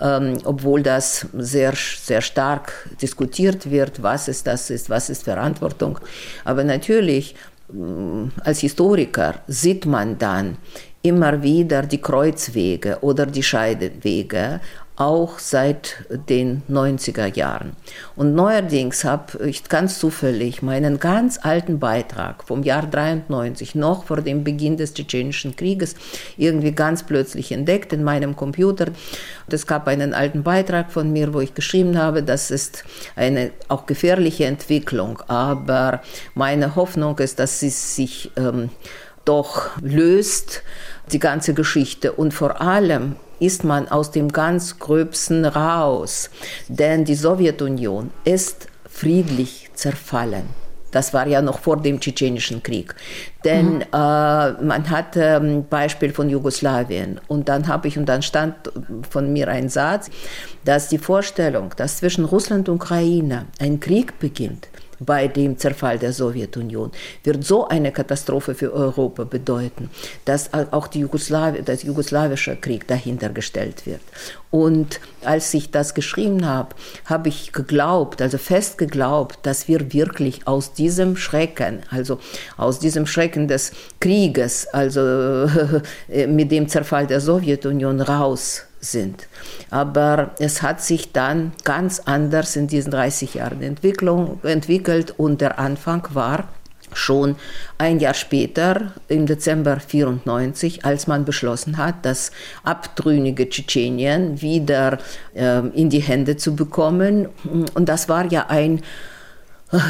ähm, 0.00 0.38
obwohl 0.44 0.82
das 0.82 1.26
sehr, 1.36 1.74
sehr 1.74 2.20
stark 2.20 2.88
diskutiert 3.00 3.70
wird, 3.70 4.02
was 4.02 4.28
ist 4.28 4.46
das 4.46 4.70
ist, 4.70 4.90
was 4.90 5.10
ist 5.10 5.24
Verantwortung. 5.24 5.98
Aber 6.44 6.64
natürlich, 6.64 7.34
äh, 7.70 8.40
als 8.44 8.60
Historiker 8.60 9.34
sieht 9.46 9.86
man 9.86 10.18
dann 10.18 10.56
immer 11.02 11.42
wieder 11.42 11.82
die 11.82 12.00
Kreuzwege 12.00 12.98
oder 13.00 13.26
die 13.26 13.42
Scheidewege 13.42 14.60
auch 14.98 15.38
seit 15.38 16.04
den 16.28 16.62
90er 16.68 17.32
Jahren. 17.36 17.76
Und 18.16 18.34
neuerdings 18.34 19.04
habe 19.04 19.46
ich 19.46 19.62
ganz 19.68 20.00
zufällig 20.00 20.60
meinen 20.60 20.98
ganz 20.98 21.38
alten 21.40 21.78
Beitrag 21.78 22.42
vom 22.42 22.64
Jahr 22.64 22.84
93, 22.84 23.76
noch 23.76 24.04
vor 24.04 24.20
dem 24.22 24.42
Beginn 24.42 24.76
des 24.76 24.94
Tschetschenischen 24.94 25.54
Krieges, 25.54 25.94
irgendwie 26.36 26.72
ganz 26.72 27.04
plötzlich 27.04 27.52
entdeckt 27.52 27.92
in 27.92 28.02
meinem 28.02 28.34
Computer. 28.34 28.86
Und 28.86 29.54
es 29.54 29.68
gab 29.68 29.86
einen 29.86 30.14
alten 30.14 30.42
Beitrag 30.42 30.90
von 30.90 31.12
mir, 31.12 31.32
wo 31.32 31.40
ich 31.40 31.54
geschrieben 31.54 31.96
habe, 31.96 32.24
das 32.24 32.50
ist 32.50 32.82
eine 33.14 33.52
auch 33.68 33.86
gefährliche 33.86 34.46
Entwicklung, 34.46 35.20
aber 35.28 36.02
meine 36.34 36.74
Hoffnung 36.74 37.16
ist, 37.20 37.38
dass 37.38 37.60
sie 37.60 37.70
sich 37.70 38.32
ähm, 38.36 38.70
doch 39.28 39.70
löst, 39.82 40.62
die 41.12 41.18
ganze 41.18 41.54
Geschichte. 41.54 42.12
Und 42.12 42.32
vor 42.32 42.60
allem 42.60 43.16
ist 43.38 43.62
man 43.64 43.88
aus 43.88 44.10
dem 44.10 44.32
ganz 44.32 44.78
Gröbsten 44.78 45.44
raus. 45.44 46.30
Denn 46.68 47.04
die 47.04 47.14
Sowjetunion 47.14 48.10
ist 48.24 48.68
friedlich 48.88 49.70
zerfallen. 49.74 50.48
Das 50.90 51.12
war 51.12 51.26
ja 51.26 51.42
noch 51.42 51.58
vor 51.58 51.76
dem 51.76 52.00
Tschetschenischen 52.00 52.62
Krieg. 52.62 52.94
Denn 53.44 53.74
mhm. 53.76 53.82
äh, 53.82 53.86
man 53.92 54.88
hat 54.88 55.16
ein 55.16 55.44
ähm, 55.44 55.66
Beispiel 55.68 56.12
von 56.12 56.30
Jugoslawien. 56.30 57.20
Und 57.28 57.50
dann 57.50 57.68
habe 57.68 57.88
ich, 57.88 57.98
und 57.98 58.06
dann 58.06 58.22
stand 58.22 58.54
von 59.08 59.30
mir 59.32 59.48
ein 59.48 59.68
Satz, 59.68 60.08
dass 60.64 60.88
die 60.88 60.98
Vorstellung, 60.98 61.74
dass 61.76 61.98
zwischen 61.98 62.24
Russland 62.24 62.70
und 62.70 62.76
Ukraine 62.76 63.44
ein 63.60 63.80
Krieg 63.80 64.18
beginnt, 64.18 64.68
bei 65.00 65.28
dem 65.28 65.58
Zerfall 65.58 65.98
der 65.98 66.12
Sowjetunion, 66.12 66.90
wird 67.24 67.44
so 67.44 67.68
eine 67.68 67.92
Katastrophe 67.92 68.54
für 68.54 68.72
Europa 68.72 69.24
bedeuten, 69.24 69.90
dass 70.24 70.52
auch 70.52 70.86
die 70.88 71.00
Jugoslawi 71.00 71.62
der 71.62 71.76
jugoslawische 71.76 72.56
Krieg 72.56 72.86
dahinter 72.86 73.28
gestellt 73.28 73.86
wird. 73.86 74.00
Und 74.50 75.00
als 75.24 75.52
ich 75.52 75.70
das 75.70 75.94
geschrieben 75.94 76.46
habe, 76.46 76.74
habe 77.04 77.28
ich 77.28 77.52
geglaubt, 77.52 78.22
also 78.22 78.38
fest 78.38 78.78
geglaubt, 78.78 79.40
dass 79.42 79.68
wir 79.68 79.92
wirklich 79.92 80.46
aus 80.46 80.72
diesem 80.72 81.16
Schrecken, 81.16 81.80
also 81.90 82.18
aus 82.56 82.78
diesem 82.78 83.06
Schrecken 83.06 83.46
des 83.46 83.72
Krieges, 84.00 84.66
also 84.68 85.00
mit 86.28 86.50
dem 86.50 86.68
Zerfall 86.68 87.06
der 87.06 87.20
Sowjetunion 87.20 88.00
raus 88.00 88.67
sind. 88.80 89.28
Aber 89.70 90.32
es 90.38 90.62
hat 90.62 90.82
sich 90.82 91.12
dann 91.12 91.52
ganz 91.64 92.00
anders 92.00 92.56
in 92.56 92.68
diesen 92.68 92.90
30 92.90 93.34
Jahren 93.34 93.62
Entwicklung, 93.62 94.40
entwickelt 94.42 95.14
und 95.16 95.40
der 95.40 95.58
Anfang 95.58 96.06
war 96.12 96.48
schon 96.94 97.36
ein 97.76 98.00
Jahr 98.00 98.14
später, 98.14 98.92
im 99.08 99.26
Dezember 99.26 99.72
1994, 99.72 100.84
als 100.84 101.06
man 101.06 101.24
beschlossen 101.24 101.76
hat, 101.76 101.96
das 102.02 102.32
abtrünnige 102.62 103.48
Tschetschenien 103.48 104.40
wieder 104.40 104.98
äh, 105.34 105.58
in 105.68 105.90
die 105.90 106.00
Hände 106.00 106.36
zu 106.36 106.56
bekommen. 106.56 107.28
Und 107.74 107.88
das 107.88 108.08
war 108.08 108.24
ja 108.32 108.46
ein 108.48 108.80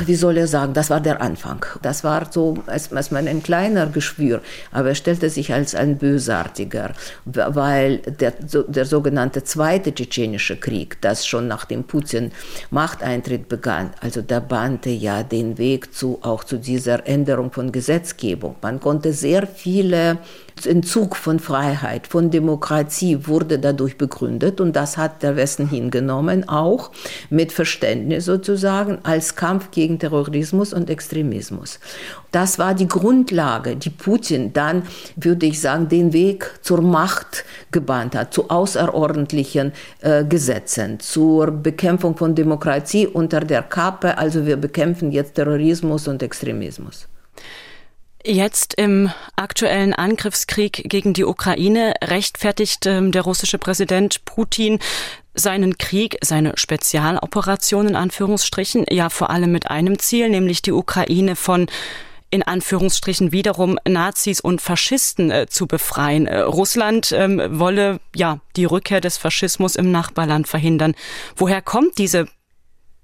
wie 0.07 0.15
soll 0.15 0.37
er 0.37 0.49
sagen, 0.49 0.75
das 0.75 0.91
war 0.91 1.01
der 1.01 1.21
Anfang. 1.21 1.65
Das 1.83 2.03
war 2.03 2.27
so 2.31 2.57
als, 2.67 2.93
als 2.93 3.11
man 3.11 3.29
ein 3.29 3.43
kleiner 3.43 3.87
Geschwür, 3.87 4.41
aber 4.73 4.91
er 4.91 4.95
stellte 4.95 5.31
sich 5.31 5.53
als 5.53 5.75
ein 5.75 5.99
bösartiger, 5.99 6.93
weil 7.25 7.99
der, 7.99 8.33
der 8.33 8.85
sogenannte 8.85 9.45
Zweite 9.45 9.95
Tschetschenische 9.95 10.57
Krieg, 10.57 11.01
das 11.01 11.27
schon 11.27 11.47
nach 11.47 11.65
dem 11.65 11.85
Putin 11.85 12.33
Machteintritt 12.71 13.49
begann, 13.49 13.91
also 14.01 14.21
der 14.21 14.41
bahnte 14.41 14.91
ja 14.91 15.23
den 15.23 15.59
Weg 15.59 15.95
zu, 15.95 16.19
auch 16.23 16.43
zu 16.43 16.59
dieser 16.59 17.07
Änderung 17.07 17.53
von 17.53 17.71
Gesetzgebung. 17.71 18.57
Man 18.63 18.81
konnte 18.81 19.13
sehr 19.13 19.47
viele 19.47 20.19
Entzug 20.67 21.17
von 21.17 21.39
Freiheit, 21.39 22.07
von 22.07 22.31
Demokratie 22.31 23.27
wurde 23.27 23.59
dadurch 23.59 23.99
begründet 23.99 24.61
und 24.61 24.75
das 24.77 24.97
hat 24.97 25.23
der 25.23 25.37
Westen 25.37 25.69
hingenommen, 25.69 26.49
auch 26.49 26.91
mit 27.31 27.53
Verständnis 27.53 28.25
sozusagen 28.25 28.99
als 29.03 29.37
Kampf 29.37 29.71
gegen 29.71 29.99
Terrorismus 29.99 30.73
und 30.73 30.91
Extremismus. 30.91 31.79
Das 32.31 32.59
war 32.59 32.75
die 32.75 32.89
Grundlage, 32.89 33.77
die 33.77 33.91
Putin 33.91 34.53
dann, 34.53 34.83
würde 35.17 35.47
ich 35.47 35.61
sagen, 35.61 35.89
den 35.89 36.13
Weg 36.13 36.59
zur 36.63 36.83
Macht 36.83 37.45
gebahnt 37.71 38.15
hat, 38.15 38.35
zu 38.35 38.51
außerordentlichen 38.51 39.73
äh, 40.01 40.25
Gesetzen, 40.25 41.01
zur 41.01 41.51
Bekämpfung 41.51 42.17
von 42.17 42.35
Demokratie 42.35 43.07
unter 43.07 43.41
der 43.41 43.63
Kappe. 43.63 44.19
Also 44.19 44.45
wir 44.45 44.57
bekämpfen 44.57 45.11
jetzt 45.11 45.35
Terrorismus 45.35 46.07
und 46.07 46.23
Extremismus. 46.23 47.09
Jetzt 48.25 48.75
im 48.75 49.11
aktuellen 49.37 49.95
Angriffskrieg 49.95 50.83
gegen 50.89 51.15
die 51.15 51.25
Ukraine 51.25 51.95
rechtfertigt 52.03 52.85
ähm, 52.87 53.13
der 53.13 53.23
russische 53.23 53.59
Präsident 53.59 54.25
Putin 54.25 54.81
seinen 55.35 55.79
Krieg, 55.79 56.19
seine 56.21 56.53
Spezialoperation 56.57 57.87
in 57.87 57.97
Anführungsstrichen, 57.97 58.87
ja 58.91 59.09
vor 59.09 59.31
allem 59.31 59.53
mit 59.53 59.71
einem 59.71 60.01
Ziel, 60.01 60.31
nämlich 60.31 60.63
die 60.63 60.73
Ukraine 60.73 61.37
von 61.37 61.69
in 62.31 62.43
Anführungsstrichen 62.43 63.33
wiederum 63.33 63.79
Nazis 63.89 64.41
und 64.41 64.61
Faschisten 64.61 65.31
äh, 65.31 65.47
zu 65.49 65.67
befreien. 65.67 66.27
Äh, 66.27 66.41
Russland 66.41 67.13
ähm, 67.13 67.41
wolle 67.59 68.01
ja 68.15 68.41
die 68.57 68.65
Rückkehr 68.67 69.01
des 69.01 69.17
Faschismus 69.17 69.77
im 69.77 69.91
Nachbarland 69.91 70.47
verhindern. 70.47 70.95
Woher 71.37 71.63
kommt 71.63 71.99
diese 71.99 72.29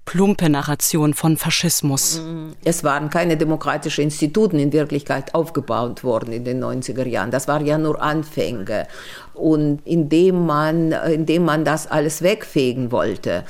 plumpe 0.05 0.49
Narration 0.49 1.13
von 1.13 1.35
Faschismus. 1.35 2.21
Es 2.63 2.83
waren 2.83 3.09
keine 3.09 3.37
demokratischen 3.37 4.05
Instituten 4.05 4.59
in 4.59 4.71
Wirklichkeit 4.71 5.33
aufgebaut 5.33 6.03
worden 6.03 6.31
in 6.31 6.45
den 6.45 6.63
90er 6.63 7.05
Jahren. 7.07 7.31
Das 7.31 7.47
war 7.47 7.61
ja 7.61 7.77
nur 7.77 8.01
Anfänge. 8.01 8.87
Und 9.33 9.81
indem 9.83 10.45
man, 10.45 10.91
indem 10.91 11.43
man 11.43 11.65
das 11.65 11.87
alles 11.87 12.21
wegfegen 12.21 12.91
wollte, 12.91 13.43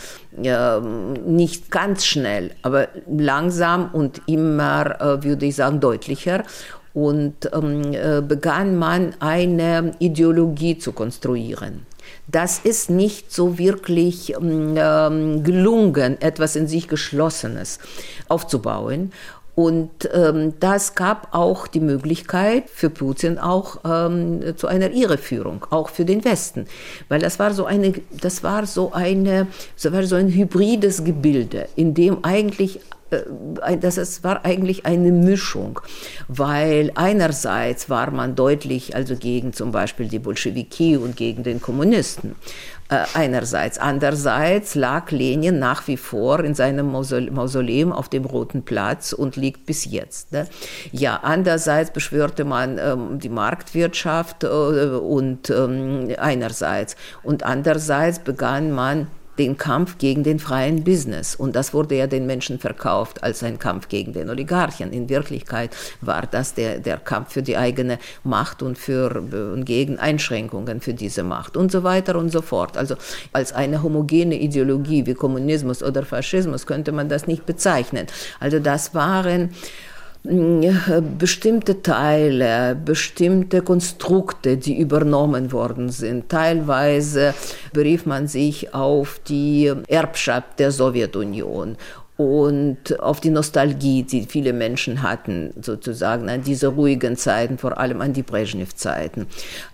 nicht 1.26 1.70
ganz 1.70 2.06
schnell, 2.06 2.52
aber 2.64 2.88
langsam 3.08 3.90
und 3.94 4.22
immer, 4.26 5.00
äh, 5.00 5.24
würde 5.24 5.46
ich 5.46 5.56
sagen, 5.56 5.80
deutlicher. 5.80 6.44
Und 6.94 7.52
ähm, 7.54 7.94
äh, 7.94 8.22
begann 8.22 8.78
man 8.78 9.14
eine 9.20 9.92
Ideologie 10.00 10.78
zu 10.78 10.94
konstruieren 10.94 11.86
das 12.28 12.60
ist 12.60 12.90
nicht 12.90 13.32
so 13.32 13.58
wirklich 13.58 14.36
ähm, 14.36 14.76
ähm, 14.78 15.44
gelungen, 15.44 16.20
etwas 16.22 16.56
in 16.56 16.68
sich 16.68 16.88
Geschlossenes 16.88 17.80
aufzubauen. 18.28 19.12
Und 19.56 20.10
ähm, 20.14 20.54
das 20.60 20.96
gab 20.96 21.34
auch 21.34 21.68
die 21.68 21.80
Möglichkeit 21.80 22.70
für 22.70 22.90
Putin 22.90 23.40
auch 23.40 23.78
ähm, 23.86 24.42
zu 24.58 24.68
einer 24.68 24.92
Irreführung, 24.92 25.66
auch 25.70 25.88
für 25.88 26.04
den 26.04 26.26
Westen, 26.26 26.68
weil 27.08 27.22
das 27.22 27.40
war 27.40 27.54
so 27.54 27.66
eine, 27.66 27.94
das 28.12 28.44
war 28.44 28.66
so 28.66 28.92
eine, 28.92 29.48
das 29.82 29.94
war 29.94 30.04
so 30.04 30.18
ein 30.18 30.28
hybrides 30.28 31.06
Gebilde, 31.06 31.70
in 31.78 31.94
dem 31.94 32.26
eigentlich 32.26 32.82
das 33.80 33.98
es 33.98 34.24
war 34.24 34.46
eigentlich 34.46 34.86
eine 34.86 35.12
Mischung, 35.12 35.80
weil 36.28 36.92
einerseits 36.96 37.90
war 37.90 38.12
man 38.12 38.36
deutlich 38.36 38.96
also 38.96 39.16
gegen 39.16 39.54
zum 39.54 39.72
Beispiel 39.72 40.08
die 40.08 40.20
Bolschewiki 40.20 40.98
und 40.98 41.16
gegen 41.16 41.44
den 41.44 41.62
Kommunisten. 41.62 42.36
Äh, 42.88 43.06
einerseits. 43.16 43.80
Andererseits 43.80 44.76
lag 44.76 45.10
Lenin 45.10 45.58
nach 45.58 45.88
wie 45.88 45.98
vor 45.98 46.44
in 46.44 46.54
seinem 46.54 46.92
Mausoleum 46.92 47.92
auf 47.92 48.10
dem 48.10 48.26
Roten 48.26 48.62
Platz 48.62 49.12
und 49.12 49.38
liegt 49.38 49.66
bis 49.66 49.86
jetzt. 49.86 50.32
Ne? 50.32 50.48
Ja, 50.92 51.20
andererseits 51.24 51.90
beschwörte 51.90 52.46
man 52.46 52.78
ähm, 52.78 53.18
die 53.18 53.30
Marktwirtschaft 53.30 54.44
äh, 54.44 54.48
und 54.48 55.50
ähm, 55.50 56.10
einerseits 56.20 56.96
und 57.24 57.42
andererseits 57.42 58.20
begann 58.20 58.72
man 58.72 59.08
den 59.38 59.58
Kampf 59.58 59.98
gegen 59.98 60.24
den 60.24 60.40
freien 60.40 60.84
Business. 60.84 61.36
Und 61.36 61.56
das 61.56 61.74
wurde 61.74 61.96
ja 61.96 62.08
den 62.08 62.26
Menschen 62.26 62.60
verkauft 62.60 63.24
als 63.24 63.44
ein 63.44 63.60
Kampf 63.60 63.88
gegen 63.88 64.14
den 64.14 64.30
Oligarchen. 64.30 64.92
In 64.92 65.10
Wirklichkeit 65.10 65.76
war 66.02 66.24
das 66.30 66.54
der, 66.54 66.80
der 66.80 66.98
Kampf 66.98 67.34
für 67.34 67.44
die 67.44 67.58
eigene 67.58 68.00
Macht 68.24 68.62
und, 68.62 68.78
für, 68.78 69.16
und 69.54 69.66
gegen 69.66 70.00
Einschränkungen 70.00 70.82
für 70.82 70.94
diese 70.94 71.24
Macht 71.24 71.58
und 71.58 71.72
so 71.72 71.84
weiter 71.84 72.16
und 72.16 72.32
so 72.32 72.42
fort. 72.42 72.78
Also 72.78 72.96
als 73.34 73.54
eine 73.54 73.84
homogene 73.84 74.40
Ideologie 74.40 75.06
wie 75.06 75.14
Kommunismus 75.14 75.84
oder 75.84 76.04
Faschismus 76.04 76.66
könnte 76.66 76.92
man 76.92 77.10
das 77.10 77.28
nicht 77.28 77.46
bezeichnen. 77.46 78.08
Also 78.40 78.60
das 78.60 78.94
waren 78.94 79.52
bestimmte 81.18 81.82
Teile, 81.82 82.76
bestimmte 82.76 83.62
Konstrukte, 83.62 84.58
die 84.58 84.78
übernommen 84.80 85.52
worden 85.52 85.90
sind. 85.90 86.30
Teilweise 86.30 87.34
berief 87.74 88.06
man 88.06 88.28
sich 88.28 88.74
auf 88.74 89.20
die 89.28 89.72
Erbschaft 89.88 90.60
der 90.60 90.72
Sowjetunion 90.72 91.78
und 92.18 92.98
auf 93.02 93.20
die 93.20 93.30
Nostalgie, 93.30 94.04
die 94.04 94.24
viele 94.24 94.54
Menschen 94.54 95.02
hatten, 95.02 95.54
sozusagen 95.62 96.30
an 96.30 96.44
diese 96.44 96.68
ruhigen 96.68 97.18
Zeiten, 97.18 97.58
vor 97.58 97.78
allem 97.78 98.00
an 98.00 98.14
die 98.14 98.24
Brezhnev-Zeiten. 98.24 99.28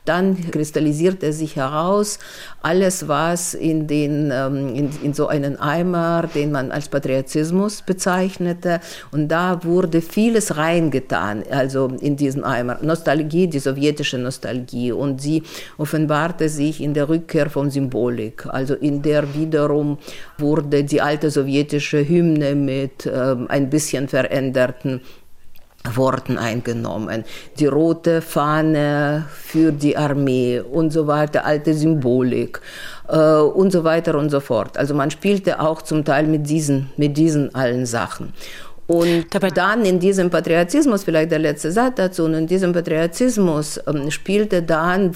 Dann 0.06 0.50
kristallisierte 0.50 1.34
sich 1.34 1.56
heraus, 1.56 2.18
alles, 2.64 3.08
was 3.08 3.54
in, 3.54 3.86
den, 3.86 4.32
ähm, 4.34 4.74
in, 4.74 4.90
in 5.04 5.14
so 5.14 5.28
einen 5.28 5.60
Eimer, 5.60 6.28
den 6.34 6.52
man 6.52 6.72
als 6.72 6.90
Patriotismus 6.90 7.84
bezeichnete, 7.84 8.80
und 9.12 9.28
da 9.28 9.64
wurde 9.64 10.02
vieles 10.02 10.58
reingetan, 10.58 11.44
also 11.52 11.92
in 12.02 12.16
diesen 12.16 12.44
Eimer. 12.44 12.80
Nostalgie, 12.82 13.48
die 13.48 13.60
sowjetische 13.60 14.18
Nostalgie, 14.18 14.92
und 14.92 15.22
sie 15.22 15.44
offenbarte 15.78 16.50
sich 16.50 16.82
in 16.82 16.96
der 16.96 17.08
Rückkehr 17.08 17.52
von 17.52 17.70
Symbolik, 17.70 18.48
also 18.48 18.74
in 18.74 19.04
der 19.04 19.36
wiederum 19.36 20.00
wurde 20.42 20.84
die 20.84 21.02
alte 21.02 21.30
sowjetische 21.30 22.08
Hymne 22.08 22.56
mit 22.56 23.06
ähm, 23.06 23.46
ein 23.50 23.70
bisschen 23.70 24.08
veränderten 24.08 25.02
Worten 25.96 26.38
eingenommen. 26.38 27.24
Die 27.58 27.66
rote 27.66 28.22
Fahne 28.22 29.26
für 29.32 29.72
die 29.72 29.98
Armee 29.98 30.60
und 30.60 30.92
so 30.92 31.08
weiter, 31.08 31.46
alte 31.46 31.74
Symbolik 31.74 32.62
äh, 33.08 33.18
und 33.18 33.72
so 33.72 33.84
weiter 33.84 34.16
und 34.16 34.30
so 34.30 34.40
fort. 34.40 34.78
Also 34.78 34.94
man 34.94 35.10
spielte 35.12 35.60
auch 35.60 35.82
zum 35.82 36.06
Teil 36.06 36.28
mit 36.28 36.50
diesen, 36.50 36.92
mit 36.98 37.18
diesen 37.18 37.54
allen 37.56 37.86
Sachen. 37.86 38.34
Und 38.92 39.34
Dabei 39.34 39.50
dann 39.50 39.86
in 39.86 40.00
diesem 40.00 40.30
Patriotismus, 40.30 41.04
vielleicht 41.04 41.32
der 41.32 41.40
letzte 41.40 41.72
Satz 41.72 41.96
dazu, 41.96 42.26
und 42.26 42.34
in 42.34 42.48
diesem 42.48 42.74
Patriotismus 42.74 43.80
ähm, 43.88 44.12
spielte 44.12 44.62
dann 44.62 45.12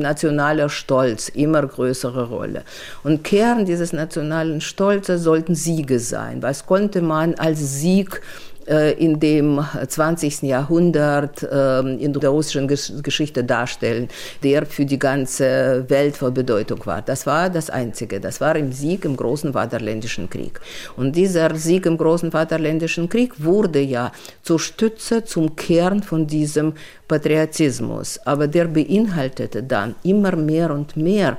nationaler 0.00 0.68
Stolz 0.68 1.28
immer 1.28 1.64
größere 1.64 2.28
Rolle. 2.28 2.64
Und 3.04 3.22
Kern 3.22 3.64
dieses 3.64 3.92
nationalen 3.92 4.60
Stolzes 4.60 5.22
sollten 5.22 5.54
Siege 5.54 6.00
sein. 6.00 6.42
Was 6.42 6.66
konnte 6.66 7.00
man 7.00 7.34
als 7.34 7.60
Sieg 7.80 8.20
in 8.66 9.20
dem 9.20 9.64
20. 9.86 10.42
Jahrhundert 10.42 11.46
ähm, 11.50 11.98
in 11.98 12.12
der 12.12 12.30
russischen 12.30 12.66
Geschichte 12.66 13.44
darstellen, 13.44 14.08
der 14.42 14.66
für 14.66 14.84
die 14.84 14.98
ganze 14.98 15.84
Welt 15.88 16.16
von 16.16 16.32
Bedeutung 16.32 16.84
war. 16.86 17.02
Das 17.02 17.26
war 17.26 17.50
das 17.50 17.70
Einzige. 17.70 18.20
Das 18.20 18.40
war 18.40 18.56
im 18.56 18.72
Sieg 18.72 19.04
im 19.04 19.16
Großen 19.16 19.52
Vaterländischen 19.52 20.30
Krieg. 20.30 20.60
Und 20.96 21.14
dieser 21.16 21.54
Sieg 21.54 21.86
im 21.86 21.98
Großen 21.98 22.30
Vaterländischen 22.30 23.08
Krieg 23.08 23.32
wurde 23.42 23.80
ja 23.80 24.12
zur 24.42 24.58
Stütze, 24.58 25.24
zum 25.24 25.56
Kern 25.56 26.02
von 26.02 26.26
diesem 26.26 26.74
Patriotismus. 27.08 28.18
Aber 28.24 28.48
der 28.48 28.66
beinhaltete 28.66 29.62
dann 29.62 29.94
immer 30.02 30.36
mehr 30.36 30.70
und 30.70 30.96
mehr 30.96 31.38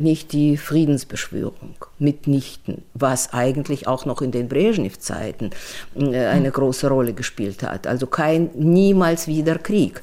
nicht 0.00 0.32
die 0.32 0.56
Friedensbeschwörung 0.56 1.74
mitnichten, 1.98 2.82
was 2.94 3.32
eigentlich 3.32 3.86
auch 3.86 4.06
noch 4.06 4.22
in 4.22 4.30
den 4.30 4.48
Brezhnev-Zeiten 4.48 5.50
äh, 5.96 6.26
eine 6.26 6.50
große 6.50 6.88
Rolle 6.88 7.12
gespielt 7.12 7.62
hat. 7.62 7.86
Also 7.86 8.06
kein 8.06 8.50
niemals 8.54 9.26
wieder 9.26 9.58
Krieg. 9.58 10.02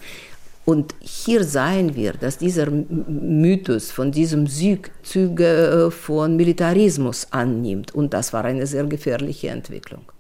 Und 0.66 0.96
hier 1.00 1.46
seien 1.46 1.96
wir, 1.96 2.12
dass 2.12 2.38
dieser 2.38 2.70
Mythos 2.70 3.90
von 3.90 4.12
diesem 4.12 4.48
Sieg 4.48 4.92
Züge 5.02 5.88
äh, 5.88 5.92
von 5.92 6.36
Militarismus 6.36 7.28
annimmt. 7.32 7.96
Und 7.96 8.14
das 8.14 8.34
war 8.34 8.44
eine 8.44 8.68
sehr 8.68 8.84
gefährliche 8.84 9.48
Entwicklung. 9.48 10.12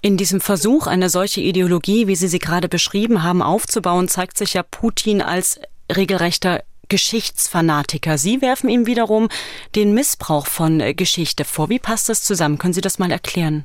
In 0.00 0.16
diesem 0.16 0.40
Versuch, 0.40 0.86
eine 0.86 1.10
solche 1.10 1.40
Ideologie, 1.40 2.06
wie 2.06 2.16
Sie 2.16 2.28
sie 2.28 2.38
gerade 2.38 2.68
beschrieben 2.68 3.22
haben, 3.22 3.42
aufzubauen, 3.42 4.08
zeigt 4.08 4.38
sich 4.38 4.54
ja 4.54 4.62
Putin 4.62 5.20
als 5.20 5.60
regelrechter 5.94 6.62
Geschichtsfanatiker. 6.88 8.18
Sie 8.18 8.42
werfen 8.42 8.68
ihm 8.68 8.86
wiederum 8.86 9.28
den 9.74 9.92
Missbrauch 9.94 10.46
von 10.46 10.80
äh, 10.80 10.94
Geschichte 10.94 11.44
vor. 11.44 11.68
Wie 11.68 11.78
passt 11.78 12.08
das 12.08 12.22
zusammen? 12.22 12.58
Können 12.58 12.74
Sie 12.74 12.80
das 12.80 12.98
mal 12.98 13.10
erklären? 13.10 13.64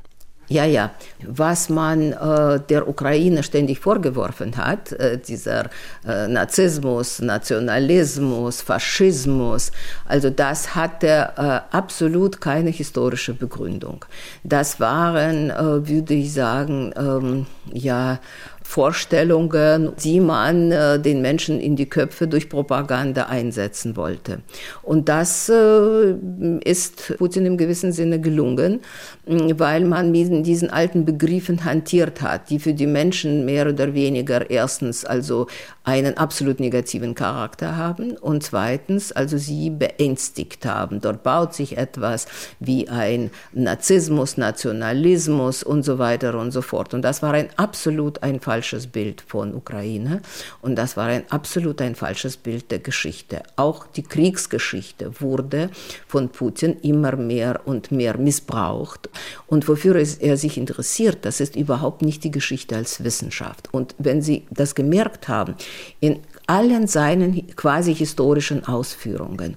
Ja, 0.52 0.66
ja. 0.66 0.90
Was 1.26 1.70
man 1.70 2.12
äh, 2.12 2.60
der 2.68 2.86
Ukraine 2.86 3.42
ständig 3.42 3.78
vorgeworfen 3.78 4.56
hat, 4.58 4.92
äh, 4.92 5.18
dieser 5.18 5.70
äh, 6.06 6.28
Narzissmus, 6.28 7.20
Nationalismus, 7.20 8.60
Faschismus, 8.60 9.72
also 10.04 10.28
das 10.28 10.74
hatte 10.74 11.32
äh, 11.36 11.74
absolut 11.74 12.40
keine 12.40 12.68
historische 12.68 13.32
Begründung. 13.32 14.04
Das 14.44 14.78
waren, 14.78 15.48
äh, 15.50 15.88
würde 15.88 16.12
ich 16.14 16.34
sagen, 16.34 16.92
ähm, 16.96 17.46
ja, 17.72 18.18
Vorstellungen, 18.64 19.92
die 20.02 20.20
man 20.20 20.70
äh, 20.72 20.98
den 20.98 21.22
Menschen 21.22 21.60
in 21.60 21.76
die 21.76 21.86
Köpfe 21.88 22.26
durch 22.26 22.48
Propaganda 22.48 23.24
einsetzen 23.24 23.96
wollte. 23.96 24.40
Und 24.82 25.08
das 25.08 25.48
äh, 25.48 26.14
ist 26.64 27.14
Putin 27.18 27.46
im 27.46 27.56
gewissen 27.56 27.92
Sinne 27.92 28.20
gelungen, 28.20 28.80
weil 29.26 29.84
man 29.84 30.10
mit 30.10 30.46
diesen 30.46 30.70
alten 30.70 31.04
Begriffen 31.04 31.64
hantiert 31.64 32.22
hat, 32.22 32.50
die 32.50 32.58
für 32.58 32.74
die 32.74 32.86
Menschen 32.86 33.44
mehr 33.44 33.68
oder 33.68 33.94
weniger 33.94 34.50
erstens 34.50 35.04
also 35.04 35.46
einen 35.84 36.16
absolut 36.16 36.60
negativen 36.60 37.14
Charakter 37.14 37.76
haben 37.76 38.12
und 38.12 38.42
zweitens 38.42 39.12
also 39.12 39.36
sie 39.36 39.70
beängstigt 39.70 40.64
haben. 40.64 41.00
Dort 41.00 41.22
baut 41.22 41.54
sich 41.54 41.76
etwas 41.76 42.26
wie 42.60 42.88
ein 42.88 43.30
Narzissmus, 43.52 44.36
Nationalismus 44.36 45.62
und 45.62 45.82
so 45.82 45.98
weiter 45.98 46.38
und 46.38 46.52
so 46.52 46.62
fort. 46.62 46.94
Und 46.94 47.02
das 47.02 47.22
war 47.22 47.34
ein 47.34 47.48
absolut 47.56 48.22
ein 48.22 48.40
falsches 48.52 48.86
Bild 48.86 49.22
von 49.26 49.54
Ukraine 49.54 50.20
und 50.60 50.76
das 50.76 50.98
war 50.98 51.06
ein 51.06 51.24
absolut 51.30 51.80
ein 51.80 51.94
falsches 51.94 52.36
Bild 52.36 52.70
der 52.70 52.80
Geschichte. 52.80 53.42
Auch 53.56 53.86
die 53.86 54.02
Kriegsgeschichte 54.02 55.22
wurde 55.22 55.70
von 56.06 56.28
Putin 56.28 56.76
immer 56.82 57.16
mehr 57.16 57.62
und 57.64 57.90
mehr 57.92 58.18
missbraucht 58.18 59.08
und 59.46 59.66
wofür 59.68 59.96
er 59.96 60.36
sich 60.36 60.58
interessiert, 60.58 61.24
das 61.24 61.40
ist 61.40 61.56
überhaupt 61.56 62.02
nicht 62.02 62.24
die 62.24 62.30
Geschichte 62.30 62.76
als 62.76 63.02
Wissenschaft. 63.02 63.72
Und 63.72 63.94
wenn 63.96 64.20
Sie 64.20 64.44
das 64.50 64.74
gemerkt 64.74 65.28
haben, 65.28 65.54
in 66.00 66.20
allen 66.46 66.86
seinen 66.86 67.46
quasi 67.56 67.94
historischen 67.94 68.66
Ausführungen 68.66 69.56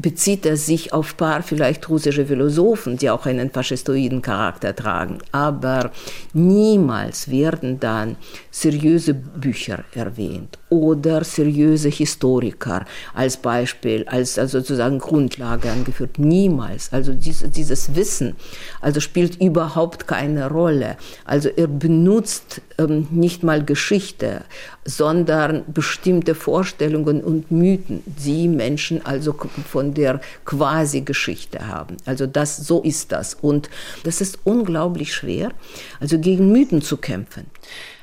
bezieht 0.00 0.46
er 0.46 0.56
sich 0.56 0.92
auf 0.92 1.16
paar 1.16 1.42
vielleicht 1.42 1.88
russische 1.88 2.26
Philosophen, 2.26 2.96
die 2.96 3.10
auch 3.10 3.26
einen 3.26 3.50
faschistoiden 3.50 4.22
Charakter 4.22 4.74
tragen. 4.74 5.18
Aber 5.32 5.90
niemals 6.32 7.30
werden 7.30 7.80
dann 7.80 8.16
seriöse 8.50 9.14
Bücher 9.14 9.84
erwähnt 9.94 10.59
oder 10.70 11.24
seriöse 11.24 11.88
Historiker 11.88 12.86
als 13.12 13.36
Beispiel, 13.36 14.04
als 14.08 14.38
also 14.38 14.60
sozusagen 14.60 14.98
Grundlage 14.98 15.70
angeführt. 15.70 16.18
Niemals. 16.18 16.92
Also 16.92 17.12
dieses, 17.12 17.50
dieses 17.50 17.94
Wissen 17.94 18.36
also 18.80 19.00
spielt 19.00 19.40
überhaupt 19.40 20.06
keine 20.06 20.48
Rolle. 20.48 20.96
Also 21.24 21.48
er 21.48 21.66
benutzt 21.66 22.62
ähm, 22.78 23.08
nicht 23.10 23.42
mal 23.42 23.64
Geschichte, 23.64 24.44
sondern 24.84 25.64
bestimmte 25.66 26.34
Vorstellungen 26.34 27.22
und 27.22 27.50
Mythen, 27.50 28.02
die 28.06 28.48
Menschen 28.48 29.04
also 29.04 29.34
von 29.68 29.92
der 29.94 30.20
Quasi-Geschichte 30.44 31.66
haben. 31.66 31.96
Also 32.06 32.26
das, 32.26 32.56
so 32.56 32.80
ist 32.82 33.12
das. 33.12 33.34
Und 33.34 33.68
das 34.04 34.20
ist 34.20 34.38
unglaublich 34.44 35.14
schwer, 35.14 35.50
also 35.98 36.18
gegen 36.18 36.52
Mythen 36.52 36.80
zu 36.80 36.96
kämpfen. 36.96 37.46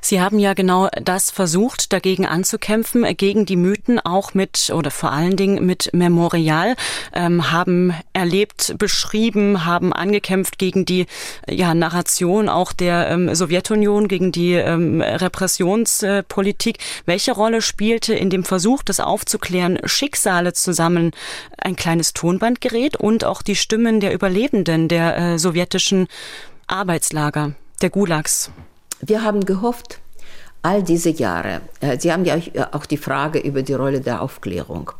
Sie 0.08 0.22
haben 0.22 0.39
ja 0.39 0.54
genau 0.54 0.88
das 1.04 1.32
versucht, 1.32 1.91
dagegen 1.91 2.26
anzukämpfen, 2.26 3.04
gegen 3.17 3.46
die 3.46 3.58
Mythen, 3.58 4.00
auch 4.00 4.34
mit 4.34 4.70
oder 4.74 4.89
vor 4.89 5.12
allen 5.12 5.36
Dingen 5.36 5.65
mit 5.65 5.89
Memorial, 5.91 6.78
ähm, 7.12 7.52
haben 7.52 7.93
erlebt, 8.13 8.76
beschrieben, 8.78 9.65
haben 9.65 9.91
angekämpft 9.91 10.60
gegen 10.60 10.86
die 10.86 11.08
ja, 11.50 11.74
Narration 11.74 12.48
auch 12.48 12.72
der 12.72 13.10
ähm, 13.10 13.36
Sowjetunion, 13.36 14.08
gegen 14.08 14.32
die 14.32 14.54
ähm, 14.54 15.02
Repressionspolitik. 15.02 16.78
Welche 17.06 17.34
Rolle 17.34 17.62
spielte 17.62 18.13
in 18.13 18.30
dem 18.30 18.46
Versuch, 18.46 18.84
das 18.84 19.02
aufzuklären, 19.02 19.78
Schicksale 19.84 20.54
zusammen, 20.54 21.12
ein 21.58 21.76
kleines 21.76 22.13
Tonbandgerät 22.13 22.96
und 22.96 23.26
auch 23.26 23.41
die 23.41 23.58
Stimmen 23.58 24.00
der 24.00 24.13
Überlebenden 24.13 24.88
der 24.88 25.17
äh, 25.17 25.38
sowjetischen 25.38 26.08
Arbeitslager, 26.65 27.56
der 27.82 27.89
Gulags? 27.89 28.52
Wir 29.02 29.24
haben 29.24 29.46
gehofft, 29.46 30.00
all 30.62 30.84
diese 30.84 31.10
Jahre, 31.10 31.62
äh, 31.82 32.00
Sie 32.00 32.12
haben 32.12 32.26
ja 32.26 32.38
auch 32.72 32.86
die 32.86 32.98
Frage 32.98 33.40
über 33.40 33.62
die 33.62 33.74
Rolle 33.74 34.02
der 34.02 34.22
Aufklärung 34.22 34.92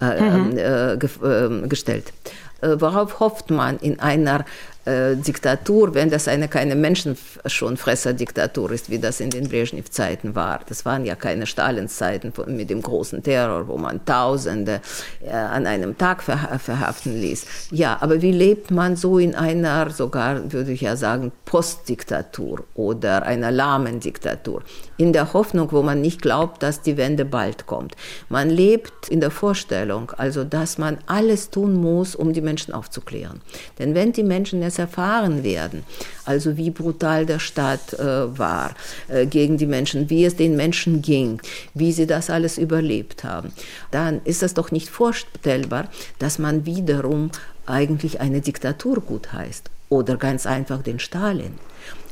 äh, 0.00 0.20
mhm. 0.20 0.58
äh, 0.58 0.96
ge 0.98 1.10
äh, 1.22 1.68
gestellt. 1.68 2.12
Äh, 2.60 2.76
worauf 2.78 3.20
hofft 3.20 3.50
man 3.50 3.78
in 3.78 4.00
einer 4.00 4.44
äh, 4.86 5.16
Diktatur, 5.16 5.94
wenn 5.94 6.10
das 6.10 6.28
eine 6.28 6.48
keine 6.48 6.76
Menschenschonfresser-Diktatur 6.76 8.70
ist, 8.70 8.88
wie 8.88 8.98
das 8.98 9.20
in 9.20 9.30
den 9.30 9.48
Brezhnev-Zeiten 9.48 10.34
war. 10.34 10.60
Das 10.68 10.84
waren 10.84 11.04
ja 11.04 11.16
keine 11.16 11.46
Stalins-Zeiten 11.46 12.32
mit 12.46 12.70
dem 12.70 12.82
großen 12.82 13.22
Terror, 13.22 13.68
wo 13.68 13.76
man 13.76 14.04
Tausende 14.04 14.80
äh, 15.24 15.30
an 15.30 15.66
einem 15.66 15.98
Tag 15.98 16.22
ver 16.22 16.58
verhaften 16.58 17.20
ließ. 17.20 17.46
Ja, 17.72 17.98
aber 18.00 18.22
wie 18.22 18.30
lebt 18.30 18.70
man 18.70 18.94
so 18.96 19.18
in 19.18 19.34
einer, 19.34 19.90
sogar 19.90 20.52
würde 20.52 20.72
ich 20.72 20.82
ja 20.82 20.96
sagen, 20.96 21.32
Postdiktatur 21.44 22.64
oder 22.74 23.24
einer 23.24 23.50
lahmen 23.50 24.00
Diktatur? 24.00 24.62
In 24.96 25.12
der 25.12 25.32
Hoffnung, 25.32 25.72
wo 25.72 25.82
man 25.82 26.00
nicht 26.00 26.22
glaubt, 26.22 26.62
dass 26.62 26.80
die 26.82 26.96
Wende 26.96 27.24
bald 27.24 27.66
kommt. 27.66 27.96
Man 28.28 28.48
lebt 28.48 29.08
in 29.08 29.20
der 29.20 29.30
Vorstellung, 29.30 30.12
also 30.16 30.44
dass 30.44 30.78
man 30.78 30.98
alles 31.06 31.50
tun 31.50 31.74
muss, 31.74 32.14
um 32.14 32.32
die 32.32 32.40
Menschen 32.40 32.72
aufzuklären. 32.72 33.40
Denn 33.78 33.94
wenn 33.94 34.12
die 34.12 34.22
Menschen 34.22 34.62
es 34.62 34.75
erfahren 34.78 35.44
werden. 35.44 35.84
Also 36.24 36.56
wie 36.56 36.70
brutal 36.70 37.26
der 37.26 37.38
Staat 37.38 37.94
äh, 37.94 38.38
war 38.38 38.74
äh, 39.08 39.26
gegen 39.26 39.56
die 39.58 39.66
Menschen, 39.66 40.10
wie 40.10 40.24
es 40.24 40.36
den 40.36 40.56
Menschen 40.56 41.02
ging, 41.02 41.40
wie 41.74 41.92
sie 41.92 42.06
das 42.06 42.30
alles 42.30 42.58
überlebt 42.58 43.24
haben. 43.24 43.52
Dann 43.90 44.20
ist 44.24 44.42
es 44.42 44.54
doch 44.54 44.70
nicht 44.70 44.88
vorstellbar, 44.88 45.88
dass 46.18 46.38
man 46.38 46.66
wiederum 46.66 47.30
eigentlich 47.66 48.20
eine 48.20 48.40
Diktatur 48.40 49.00
gut 49.00 49.32
heißt 49.32 49.70
oder 49.88 50.16
ganz 50.16 50.46
einfach 50.46 50.82
den 50.82 50.98
Stalin. 50.98 51.58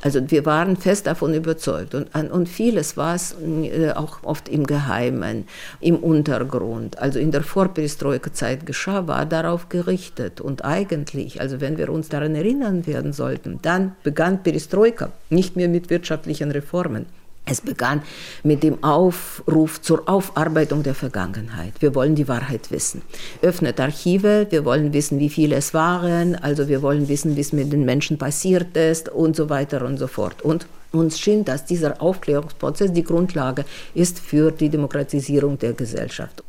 Also 0.05 0.31
wir 0.31 0.45
waren 0.45 0.77
fest 0.77 1.07
davon 1.07 1.33
überzeugt 1.33 1.95
und, 1.95 2.15
und 2.15 2.47
vieles 2.47 2.99
war 2.99 3.15
es 3.15 3.35
äh, 3.41 3.91
auch 3.93 4.23
oft 4.23 4.51
im 4.51 4.67
Geheimen, 4.67 5.47
im 5.81 5.97
Untergrund. 5.97 6.99
Also 6.99 7.19
in 7.19 7.31
der 7.31 7.43
Vorperestroika-Zeit 7.43 8.67
geschah, 8.67 9.09
war 9.09 9.25
darauf 9.25 9.71
gerichtet. 9.71 10.43
Und 10.43 10.63
eigentlich, 10.63 11.41
also 11.41 11.63
wenn 11.63 11.79
wir 11.79 11.89
uns 11.89 12.11
daran 12.11 12.35
erinnern 12.35 12.87
werden 12.87 13.15
sollten, 13.15 13.61
dann 13.63 13.97
begann 14.03 14.43
Perestroika 14.43 15.11
nicht 15.31 15.57
mehr 15.57 15.69
mit 15.71 15.89
wirtschaftlichen 15.89 16.51
Reformen, 16.51 17.07
es 17.47 17.61
begann 17.61 18.03
mit 18.43 18.63
dem 18.63 18.83
Aufruf 18.83 19.83
zur 19.83 20.09
Aufarbeitung 20.09 20.83
der 20.83 20.95
Vergangenheit. 20.95 21.75
Wir 21.81 21.95
wollen 21.95 22.15
die 22.15 22.27
Wahrheit 22.27 22.71
wissen. 22.71 23.03
Öffnet 23.43 23.79
Archive, 23.81 24.47
wir 24.51 24.65
wollen 24.65 24.93
wissen, 24.93 25.19
wie 25.19 25.29
viele 25.29 25.57
es 25.57 25.75
waren, 25.75 26.37
also 26.37 26.69
wir 26.69 26.81
wollen 26.81 27.09
wissen, 27.09 27.37
wie 27.37 27.41
es 27.41 27.53
mit 27.53 27.73
den 27.73 27.85
Menschen 27.85 28.17
passiert 28.17 28.77
ist 28.77 29.11
und 29.11 29.37
so 29.37 29.51
weiter 29.51 29.85
und 29.85 29.99
so 29.99 30.07
fort. 30.07 30.43
Und 30.43 30.67
uns 30.93 31.19
schien, 31.19 31.45
dass 31.45 31.67
dieser 31.67 32.01
Aufklärungsprozess 32.01 32.93
die 32.93 33.05
Grundlage 33.05 33.65
ist 33.95 34.21
für 34.21 34.51
die 34.51 34.69
Demokratisierung 34.69 35.59
der 35.59 35.73
Gesellschaft. 35.73 36.43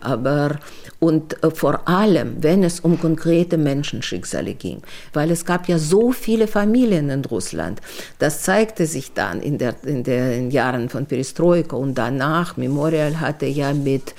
Aber 0.00 0.58
und 0.98 1.42
äh, 1.42 1.50
vor 1.50 1.86
allem, 1.88 2.36
wenn 2.40 2.64
es 2.64 2.80
um 2.80 2.98
konkrete 2.98 3.58
Menschenschicksale 3.58 4.54
ging, 4.54 4.82
weil 5.12 5.30
es 5.30 5.44
gab 5.44 5.68
ja 5.68 5.78
so 5.78 6.12
viele 6.12 6.46
Familien 6.46 7.10
in 7.10 7.24
Russland. 7.24 7.80
Das 8.18 8.42
zeigte 8.42 8.86
sich 8.86 9.12
dann 9.12 9.40
in, 9.40 9.58
der, 9.58 9.74
in 9.84 10.02
den 10.02 10.50
Jahren 10.50 10.88
von 10.88 11.06
Perestroika 11.06 11.76
und 11.76 11.96
danach. 11.96 12.56
Memorial 12.56 13.20
hatte 13.20 13.46
ja 13.46 13.74
mit 13.74 14.14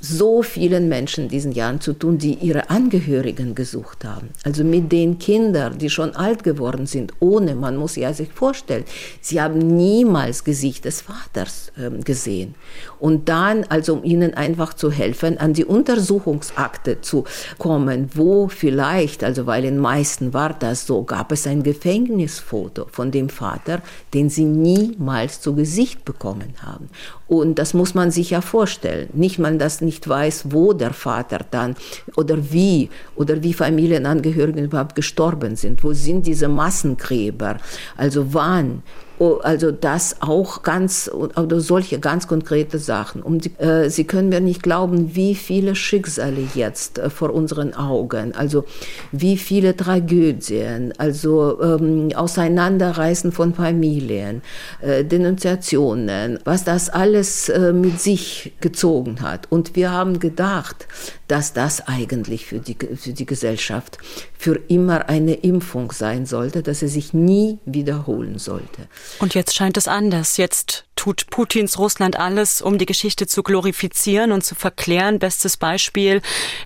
so 0.00 0.42
vielen 0.42 0.88
Menschen 0.88 1.24
in 1.24 1.28
diesen 1.28 1.52
Jahren 1.52 1.80
zu 1.80 1.92
tun, 1.92 2.18
die 2.18 2.34
ihre 2.34 2.70
Angehörigen 2.70 3.54
gesucht 3.54 4.04
haben. 4.04 4.30
Also 4.44 4.64
mit 4.64 4.90
den 4.90 5.18
Kindern, 5.18 5.78
die 5.78 5.90
schon 5.90 6.16
alt 6.16 6.42
geworden 6.42 6.86
sind, 6.86 7.12
ohne, 7.20 7.54
man 7.54 7.76
muss 7.76 7.96
ja 7.96 8.12
sich 8.12 8.32
vorstellen, 8.32 8.84
sie 9.20 9.40
haben 9.40 9.58
niemals 9.58 10.44
Gesicht 10.44 10.86
des 10.86 11.02
Vaters 11.02 11.72
äh, 11.76 11.90
gesehen. 12.02 12.54
Und 12.98 13.28
dann, 13.28 13.64
also 13.64 13.94
um 13.94 14.04
ihnen 14.04 14.34
einfach 14.34 14.74
zu 14.74 14.90
helfen, 14.90 15.38
an 15.38 15.52
die 15.52 15.64
Untersuchungsakte 15.64 17.00
zu 17.02 17.24
kommen, 17.58 18.10
wo 18.14 18.48
vielleicht, 18.48 19.22
also 19.22 19.46
weil 19.46 19.64
in 19.64 19.78
meisten 19.78 20.32
war 20.32 20.54
das 20.54 20.86
so, 20.86 21.02
gab 21.02 21.30
es 21.32 21.46
ein 21.46 21.62
Gefängnisfoto 21.62 22.86
von 22.90 23.10
dem 23.10 23.28
Vater, 23.28 23.82
den 24.14 24.30
sie 24.30 24.44
niemals 24.44 25.40
zu 25.40 25.54
Gesicht 25.54 26.04
bekommen 26.04 26.54
haben. 26.62 26.88
Und 27.30 27.60
das 27.60 27.74
muss 27.74 27.94
man 27.94 28.10
sich 28.10 28.30
ja 28.30 28.40
vorstellen. 28.40 29.08
Nicht 29.12 29.38
man 29.38 29.60
das 29.60 29.80
nicht 29.80 30.08
weiß, 30.08 30.46
wo 30.48 30.72
der 30.72 30.92
Vater 30.92 31.46
dann 31.48 31.76
oder 32.16 32.50
wie 32.50 32.90
oder 33.14 33.40
wie 33.44 33.54
Familienangehörige 33.54 34.60
überhaupt 34.60 34.96
gestorben 34.96 35.54
sind. 35.54 35.84
Wo 35.84 35.92
sind 35.92 36.26
diese 36.26 36.48
Massengräber? 36.48 37.58
Also 37.96 38.34
wann? 38.34 38.82
Oh, 39.22 39.38
also 39.42 39.70
das 39.70 40.16
auch 40.20 40.62
ganz, 40.62 41.10
oder 41.12 41.60
solche 41.60 41.98
ganz 41.98 42.26
konkrete 42.26 42.78
Sachen. 42.78 43.22
Und 43.22 43.44
die, 43.44 43.62
äh, 43.62 43.90
Sie 43.90 44.04
können 44.04 44.30
mir 44.30 44.40
nicht 44.40 44.62
glauben, 44.62 45.14
wie 45.14 45.34
viele 45.34 45.74
Schicksale 45.74 46.48
jetzt 46.54 46.98
äh, 46.98 47.10
vor 47.10 47.34
unseren 47.34 47.74
Augen, 47.74 48.34
also 48.34 48.64
wie 49.12 49.36
viele 49.36 49.76
Tragödien, 49.76 50.94
also 50.96 51.60
ähm, 51.60 52.08
Auseinanderreißen 52.14 53.30
von 53.30 53.52
Familien, 53.52 54.40
äh, 54.80 55.04
Denunziationen, 55.04 56.38
was 56.46 56.64
das 56.64 56.88
alles 56.88 57.50
äh, 57.50 57.74
mit 57.74 58.00
sich 58.00 58.54
gezogen 58.62 59.20
hat. 59.20 59.48
Und 59.50 59.76
wir 59.76 59.90
haben 59.90 60.18
gedacht, 60.18 60.88
dass 61.28 61.52
das 61.52 61.86
eigentlich 61.86 62.46
für 62.46 62.58
die, 62.58 62.74
für 62.96 63.12
die 63.12 63.26
Gesellschaft 63.26 63.98
für 64.36 64.58
immer 64.68 65.10
eine 65.10 65.34
Impfung 65.34 65.92
sein 65.92 66.24
sollte, 66.24 66.62
dass 66.62 66.80
sie 66.80 66.88
sich 66.88 67.12
nie 67.12 67.58
wiederholen 67.66 68.38
sollte. 68.38 68.88
Und 69.18 69.34
jetzt 69.34 69.54
scheint 69.54 69.76
es 69.76 69.88
anders. 69.88 70.36
Jetzt 70.36 70.84
tut 70.96 71.26
Putins 71.30 71.78
Russland 71.78 72.18
alles, 72.18 72.62
um 72.62 72.78
die 72.78 72.86
Geschichte 72.86 73.26
zu 73.26 73.42
glorifizieren 73.42 74.32
und 74.32 74.44
zu 74.44 74.54
verklären. 74.54 75.18
Bestes 75.18 75.56
Beispiel 75.56 76.22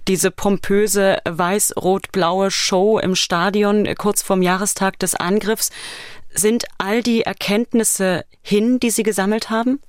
diese 0.09 0.31
pompöse 0.31 1.19
weiß-rot-blaue 1.25 2.51
Show 2.51 2.99
im 2.99 3.17
Stadion 3.17 3.93
kurz 3.97 4.23
vorm 4.23 4.43
Jahrestag 4.43 4.99
des 4.99 5.15
Angriffs. 5.15 5.71
Sind 6.33 6.65
all 6.79 7.03
die 7.03 7.23
Erkenntnisse 7.23 8.25
hin, 8.43 8.81
die 8.81 8.91
Sie 8.91 9.05
gesammelt 9.05 9.51
haben? 9.51 9.81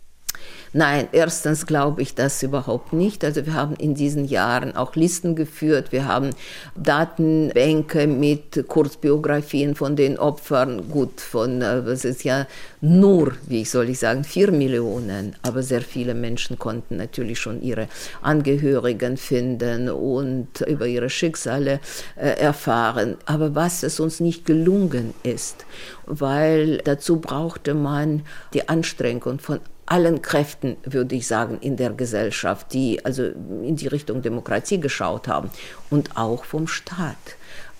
Nein, 0.78 1.08
erstens 1.14 1.68
glaube 1.68 2.02
ich 2.02 2.16
das 2.16 2.44
überhaupt 2.44 2.92
nicht. 2.92 3.24
Also 3.24 3.46
wir 3.46 3.54
haben 3.54 3.76
in 3.78 3.96
diesen 3.96 4.26
Jahren 4.26 4.76
auch 4.76 4.94
Listen 4.98 5.34
geführt. 5.34 5.94
Wir 5.94 6.06
haben 6.06 6.32
Datenbänke 6.76 8.08
mit 8.08 8.68
Kurzbiografien 8.68 9.76
von 9.76 9.96
den 9.96 10.20
Opfern. 10.20 10.90
Gut, 10.90 11.22
von, 11.22 11.62
es 11.62 12.04
äh, 12.04 12.10
ist 12.10 12.26
ja 12.26 12.46
nur, 12.82 13.32
wie 13.48 13.64
soll 13.64 13.88
ich 13.88 14.00
sagen, 14.00 14.26
vier 14.26 14.52
Millionen. 14.52 15.38
Aber 15.44 15.64
sehr 15.64 15.80
viele 15.80 16.14
Menschen 16.14 16.60
konnten 16.60 16.98
natürlich 16.98 17.40
schon 17.40 17.62
ihre 17.62 17.88
Angehörigen 18.22 19.16
finden 19.16 19.88
und 19.88 20.60
über 20.60 20.88
ihre 20.88 21.10
Schicksale 21.10 21.80
äh, 22.18 22.32
erfahren. 22.32 23.16
Aber 23.26 23.56
was 23.56 23.82
es 23.84 24.02
uns 24.02 24.20
nicht 24.20 24.46
gelungen 24.46 25.14
ist, 25.24 25.66
weil 26.06 26.80
dazu 26.80 27.22
brauchte 27.22 27.74
man 27.76 28.24
die 28.54 28.68
Anstrengung 28.68 29.40
von 29.40 29.62
allen 29.86 30.21
Kräften, 30.21 30.78
würde 30.84 31.15
ich 31.15 31.28
sagen, 31.28 31.58
in 31.62 31.78
der 31.78 31.91
Gesellschaft, 31.91 32.74
die 32.74 33.04
also 33.06 33.24
in 33.24 33.76
die 33.76 33.88
Richtung 33.88 34.21
Demokratie 34.21 34.80
geschaut 34.80 35.28
haben 35.28 35.50
und 35.89 36.17
auch 36.17 36.43
vom 36.43 36.67
Staat. 36.67 37.15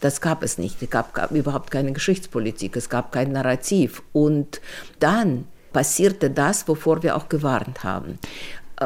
Das 0.01 0.21
gab 0.21 0.43
es 0.43 0.57
nicht. 0.57 0.81
Es 0.81 0.89
gab, 0.89 1.13
gab 1.13 1.31
überhaupt 1.31 1.71
keine 1.71 1.93
Geschichtspolitik, 1.93 2.75
es 2.75 2.89
gab 2.89 3.11
kein 3.11 3.31
Narrativ. 3.31 4.03
Und 4.13 4.61
dann 4.99 5.45
passierte 5.73 6.29
das, 6.29 6.67
wovor 6.67 7.01
wir 7.01 7.15
auch 7.15 7.27
gewarnt 7.27 7.83
haben 7.83 8.19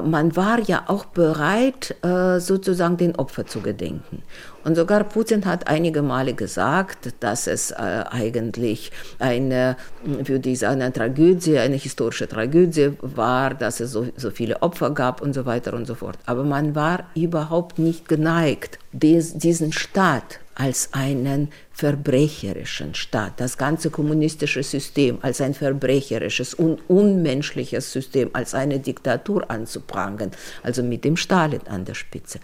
man 0.04 0.36
war 0.36 0.60
ja 0.60 0.84
auch 0.88 1.06
bereit, 1.06 1.96
äh, 2.04 2.40
sozusagen 2.40 2.98
den 2.98 3.16
Opfer 3.16 3.46
zu 3.46 3.62
gedenken. 3.62 4.24
Und 4.64 4.76
sogar 4.76 5.04
Putin 5.04 5.46
hat 5.46 5.68
einige 5.68 6.02
Male 6.02 6.34
gesagt, 6.34 7.14
dass 7.20 7.48
es 7.48 7.72
äh, 7.72 7.76
eigentlich 7.76 8.92
eine, 9.20 9.78
würde 10.04 10.50
ich 10.50 10.60
sagen, 10.60 10.82
eine 10.82 10.94
Tragödie, 10.94 11.58
eine 11.58 11.76
historische 11.76 12.28
Tragödie 12.28 12.92
war, 13.02 13.54
dass 13.54 13.80
es 13.80 13.92
so, 13.92 14.08
so 14.16 14.32
viele 14.32 14.62
Opfer 14.62 14.92
gab 14.92 15.22
und 15.22 15.34
so 15.34 15.46
weiter 15.46 15.74
und 15.74 15.86
so 15.86 15.96
fort. 15.96 16.18
Aber 16.26 16.44
man 16.44 16.76
war 16.76 17.06
überhaupt 17.16 17.80
nicht 17.80 18.08
geneigt, 18.08 18.80
diesen 18.92 19.72
Staat 19.72 20.40
als 20.60 20.90
einen 20.92 21.50
verbrecherischen 21.72 22.94
Staat, 22.94 23.40
das 23.40 23.58
ganze 23.58 23.90
kommunistische 23.90 24.62
System 24.62 25.18
als 25.22 25.40
ein 25.40 25.54
verbrecherisches 25.54 26.54
und 26.54 26.82
unmenschliches 26.90 27.94
System, 27.94 28.30
als 28.34 28.54
eine 28.54 28.80
Diktatur 28.80 29.50
anzuprangen, 29.50 30.32
also 30.62 30.84
mit 30.84 31.06
dem 31.06 31.16
Stalin 31.16 31.62
an 31.70 31.86
der 31.86 31.94
Spitze. 31.94 32.40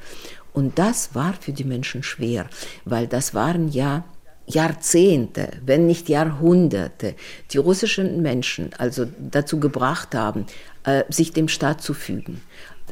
Und 0.55 0.79
das 0.79 1.13
war 1.13 1.33
für 1.33 1.51
die 1.51 1.65
Menschen 1.65 2.01
schwer, 2.01 2.47
weil 2.85 3.07
das 3.07 3.33
waren 3.33 3.67
ja 3.67 4.05
Jahrzehnte, 4.47 5.49
wenn 5.65 5.85
nicht 5.85 6.07
Jahrhunderte, 6.07 7.15
die 7.51 7.57
russischen 7.57 8.21
Menschen 8.21 8.69
also 8.77 9.05
dazu 9.19 9.59
gebracht 9.59 10.15
haben, 10.15 10.45
äh, 10.85 11.03
sich 11.09 11.33
dem 11.33 11.49
Staat 11.49 11.81
zu 11.81 11.93
fügen 11.93 12.41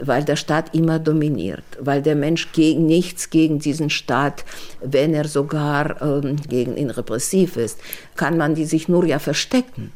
weil 0.01 0.23
der 0.23 0.37
Staat 0.37 0.73
immer 0.73 0.97
dominiert, 0.97 1.63
weil 1.79 2.01
der 2.01 2.15
Mensch 2.15 2.51
gegen 2.51 2.87
nichts 2.87 3.29
gegen 3.29 3.59
diesen 3.59 3.91
Staat, 3.91 4.43
wenn 4.81 5.13
er 5.13 5.27
sogar 5.27 6.01
ähm, 6.01 6.37
gegen 6.49 6.77
ihn 6.77 6.89
repressiv 6.89 7.57
ist, 7.57 7.79
kann 8.15 8.35
man 8.35 8.55
die 8.55 8.65
sich 8.65 8.87
nur 8.87 9.05
ja 9.05 9.19
verstecken 9.19 9.91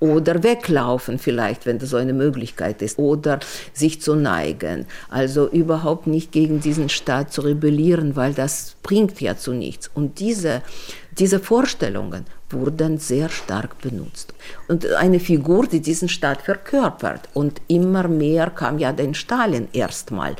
oder 0.00 0.42
weglaufen 0.42 1.18
vielleicht, 1.18 1.66
wenn 1.66 1.78
das 1.78 1.90
so 1.90 1.96
eine 1.96 2.14
Möglichkeit 2.14 2.82
ist, 2.82 2.98
oder 2.98 3.38
sich 3.72 4.00
zu 4.00 4.16
neigen. 4.16 4.86
Also 5.08 5.48
überhaupt 5.48 6.06
nicht 6.06 6.32
gegen 6.32 6.60
diesen 6.60 6.88
Staat 6.88 7.32
zu 7.32 7.42
rebellieren, 7.42 8.16
weil 8.16 8.34
das 8.34 8.76
bringt 8.82 9.20
ja 9.20 9.36
zu 9.36 9.52
nichts. 9.52 9.90
Und 9.92 10.18
diese, 10.18 10.62
diese 11.12 11.38
Vorstellungen 11.38 12.24
wurden 12.52 12.98
sehr 12.98 13.28
stark 13.28 13.80
benutzt. 13.80 14.34
Und 14.68 14.86
eine 14.94 15.20
Figur, 15.20 15.66
die 15.66 15.80
diesen 15.80 16.08
Staat 16.08 16.42
verkörpert. 16.42 17.28
Und 17.34 17.60
immer 17.68 18.08
mehr 18.08 18.50
kam 18.50 18.78
ja 18.78 18.92
den 18.92 19.14
Stalin 19.14 19.68
erstmal, 19.72 20.36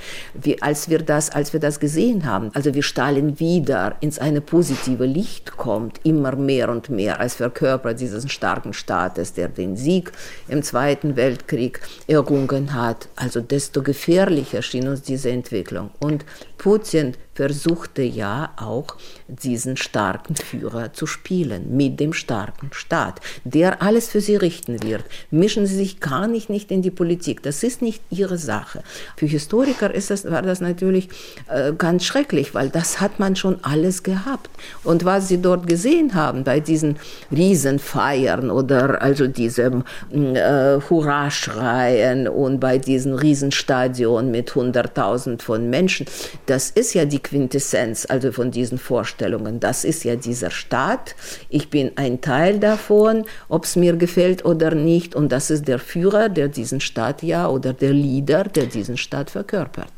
als, 0.60 0.88
wir 0.88 1.00
das, 1.00 1.30
als 1.30 1.52
wir 1.52 1.60
das 1.60 1.80
gesehen 1.80 2.24
haben. 2.24 2.50
Also 2.54 2.74
wie 2.74 2.82
Stalin 2.82 3.38
wieder 3.40 3.96
ins 4.00 4.18
eine 4.18 4.40
positive 4.40 5.06
Licht 5.06 5.56
kommt, 5.56 6.00
immer 6.04 6.36
mehr 6.36 6.68
und 6.70 6.90
mehr 6.90 7.20
als 7.20 7.34
Verkörper 7.34 7.94
dieses 7.94 8.30
starken 8.30 8.72
Staates, 8.72 9.32
der 9.32 9.48
den 9.48 9.76
Sieg 9.76 10.12
im 10.48 10.62
Zweiten 10.62 11.16
Weltkrieg 11.16 11.80
errungen 12.06 12.74
hat. 12.74 13.08
Also 13.16 13.40
desto 13.40 13.82
gefährlicher 13.82 14.62
schien 14.62 14.88
uns 14.88 15.02
diese 15.02 15.30
Entwicklung. 15.30 15.90
Und 15.98 16.24
Putin 16.60 17.14
versuchte 17.40 18.02
ja 18.02 18.50
auch 18.58 18.96
diesen 19.26 19.78
starken 19.78 20.36
Führer 20.36 20.92
zu 20.92 21.06
spielen 21.06 21.74
mit 21.74 21.98
dem 21.98 22.12
starken 22.12 22.68
Staat, 22.72 23.20
der 23.44 23.80
alles 23.80 24.08
für 24.08 24.20
sie 24.20 24.36
richten 24.36 24.82
wird. 24.82 25.04
Mischen 25.30 25.64
sie 25.64 25.76
sich 25.76 26.00
gar 26.00 26.26
nicht, 26.26 26.50
nicht 26.50 26.70
in 26.70 26.82
die 26.82 26.90
Politik. 26.90 27.42
Das 27.42 27.62
ist 27.62 27.80
nicht 27.80 28.02
ihre 28.10 28.36
Sache. 28.36 28.82
Für 29.16 29.24
Historiker 29.24 29.94
ist 29.94 30.10
das, 30.10 30.30
war 30.30 30.42
das 30.42 30.60
natürlich 30.60 31.08
äh, 31.48 31.72
ganz 31.72 32.04
schrecklich, 32.04 32.54
weil 32.54 32.68
das 32.68 33.00
hat 33.00 33.18
man 33.18 33.36
schon 33.36 33.58
alles 33.62 34.02
gehabt. 34.02 34.50
Und 34.84 35.06
was 35.06 35.28
sie 35.28 35.40
dort 35.40 35.66
gesehen 35.66 36.14
haben 36.14 36.44
bei 36.44 36.60
diesen 36.60 36.96
Riesenfeiern 37.32 38.50
oder 38.50 39.00
also 39.00 39.26
diesem 39.26 39.84
äh, 40.12 40.78
Hurraschreien 40.90 42.28
und 42.28 42.60
bei 42.60 42.76
diesen 42.76 43.14
Riesenstadion 43.14 44.30
mit 44.30 44.50
100.000 44.50 45.40
von 45.40 45.70
Menschen, 45.70 46.04
das 46.50 46.68
ist 46.68 46.94
ja 46.94 47.04
die 47.04 47.20
Quintessenz 47.20 48.06
also 48.08 48.32
von 48.32 48.50
diesen 48.50 48.78
Vorstellungen. 48.78 49.60
Das 49.60 49.84
ist 49.84 50.02
ja 50.02 50.16
dieser 50.16 50.50
Staat. 50.50 51.14
Ich 51.48 51.70
bin 51.70 51.92
ein 51.94 52.20
Teil 52.20 52.58
davon, 52.58 53.24
ob 53.48 53.64
es 53.64 53.76
mir 53.76 53.96
gefällt 53.96 54.44
oder 54.44 54.74
nicht. 54.74 55.14
Und 55.14 55.30
das 55.30 55.50
ist 55.50 55.68
der 55.68 55.78
Führer, 55.78 56.28
der 56.28 56.48
diesen 56.48 56.80
Staat 56.80 57.22
ja 57.22 57.48
oder 57.48 57.72
der 57.72 57.92
Leader, 57.92 58.42
der 58.42 58.66
diesen 58.66 58.96
Staat 58.96 59.30
verkörpert. 59.30 59.92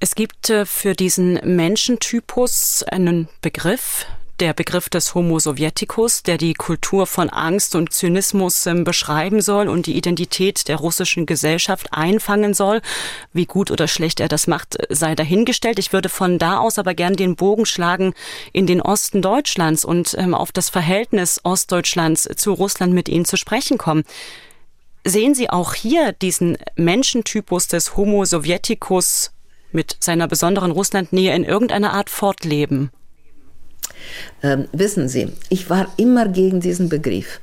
Es 0.00 0.14
gibt 0.14 0.48
äh, 0.48 0.64
für 0.64 0.94
diesen 0.94 1.34
Menschentypus 1.44 2.82
einen 2.84 3.28
Begriff, 3.42 4.06
der 4.40 4.54
Begriff 4.54 4.88
des 4.88 5.14
Homo 5.14 5.38
Sovieticus, 5.38 6.22
der 6.22 6.38
die 6.38 6.54
Kultur 6.54 7.06
von 7.06 7.30
Angst 7.30 7.74
und 7.74 7.92
Zynismus 7.92 8.66
ähm, 8.66 8.84
beschreiben 8.84 9.40
soll 9.40 9.68
und 9.68 9.86
die 9.86 9.96
Identität 9.96 10.68
der 10.68 10.76
russischen 10.76 11.26
Gesellschaft 11.26 11.88
einfangen 11.92 12.54
soll. 12.54 12.80
Wie 13.32 13.46
gut 13.46 13.70
oder 13.70 13.88
schlecht 13.88 14.20
er 14.20 14.28
das 14.28 14.46
macht, 14.46 14.78
sei 14.88 15.14
dahingestellt. 15.14 15.78
Ich 15.78 15.92
würde 15.92 16.08
von 16.08 16.38
da 16.38 16.58
aus 16.58 16.78
aber 16.78 16.94
gern 16.94 17.14
den 17.14 17.36
Bogen 17.36 17.66
schlagen 17.66 18.14
in 18.52 18.66
den 18.66 18.80
Osten 18.80 19.22
Deutschlands 19.22 19.84
und 19.84 20.14
ähm, 20.18 20.34
auf 20.34 20.52
das 20.52 20.68
Verhältnis 20.68 21.40
Ostdeutschlands 21.44 22.28
zu 22.36 22.52
Russland 22.52 22.92
mit 22.92 23.08
Ihnen 23.08 23.24
zu 23.24 23.36
sprechen 23.36 23.78
kommen. 23.78 24.04
Sehen 25.04 25.34
Sie 25.34 25.50
auch 25.50 25.74
hier 25.74 26.12
diesen 26.12 26.58
Menschentypus 26.76 27.68
des 27.68 27.96
Homo 27.96 28.24
Sovieticus 28.24 29.32
mit 29.72 29.96
seiner 30.00 30.28
besonderen 30.28 30.70
Russlandnähe 30.70 31.34
in 31.34 31.44
irgendeiner 31.44 31.92
Art 31.92 32.08
fortleben? 32.08 32.90
Ähm, 34.42 34.68
wissen 34.72 35.08
Sie, 35.08 35.32
ich 35.48 35.70
war 35.70 35.92
immer 35.96 36.28
gegen 36.28 36.60
diesen 36.60 36.88
Begriff. 36.88 37.40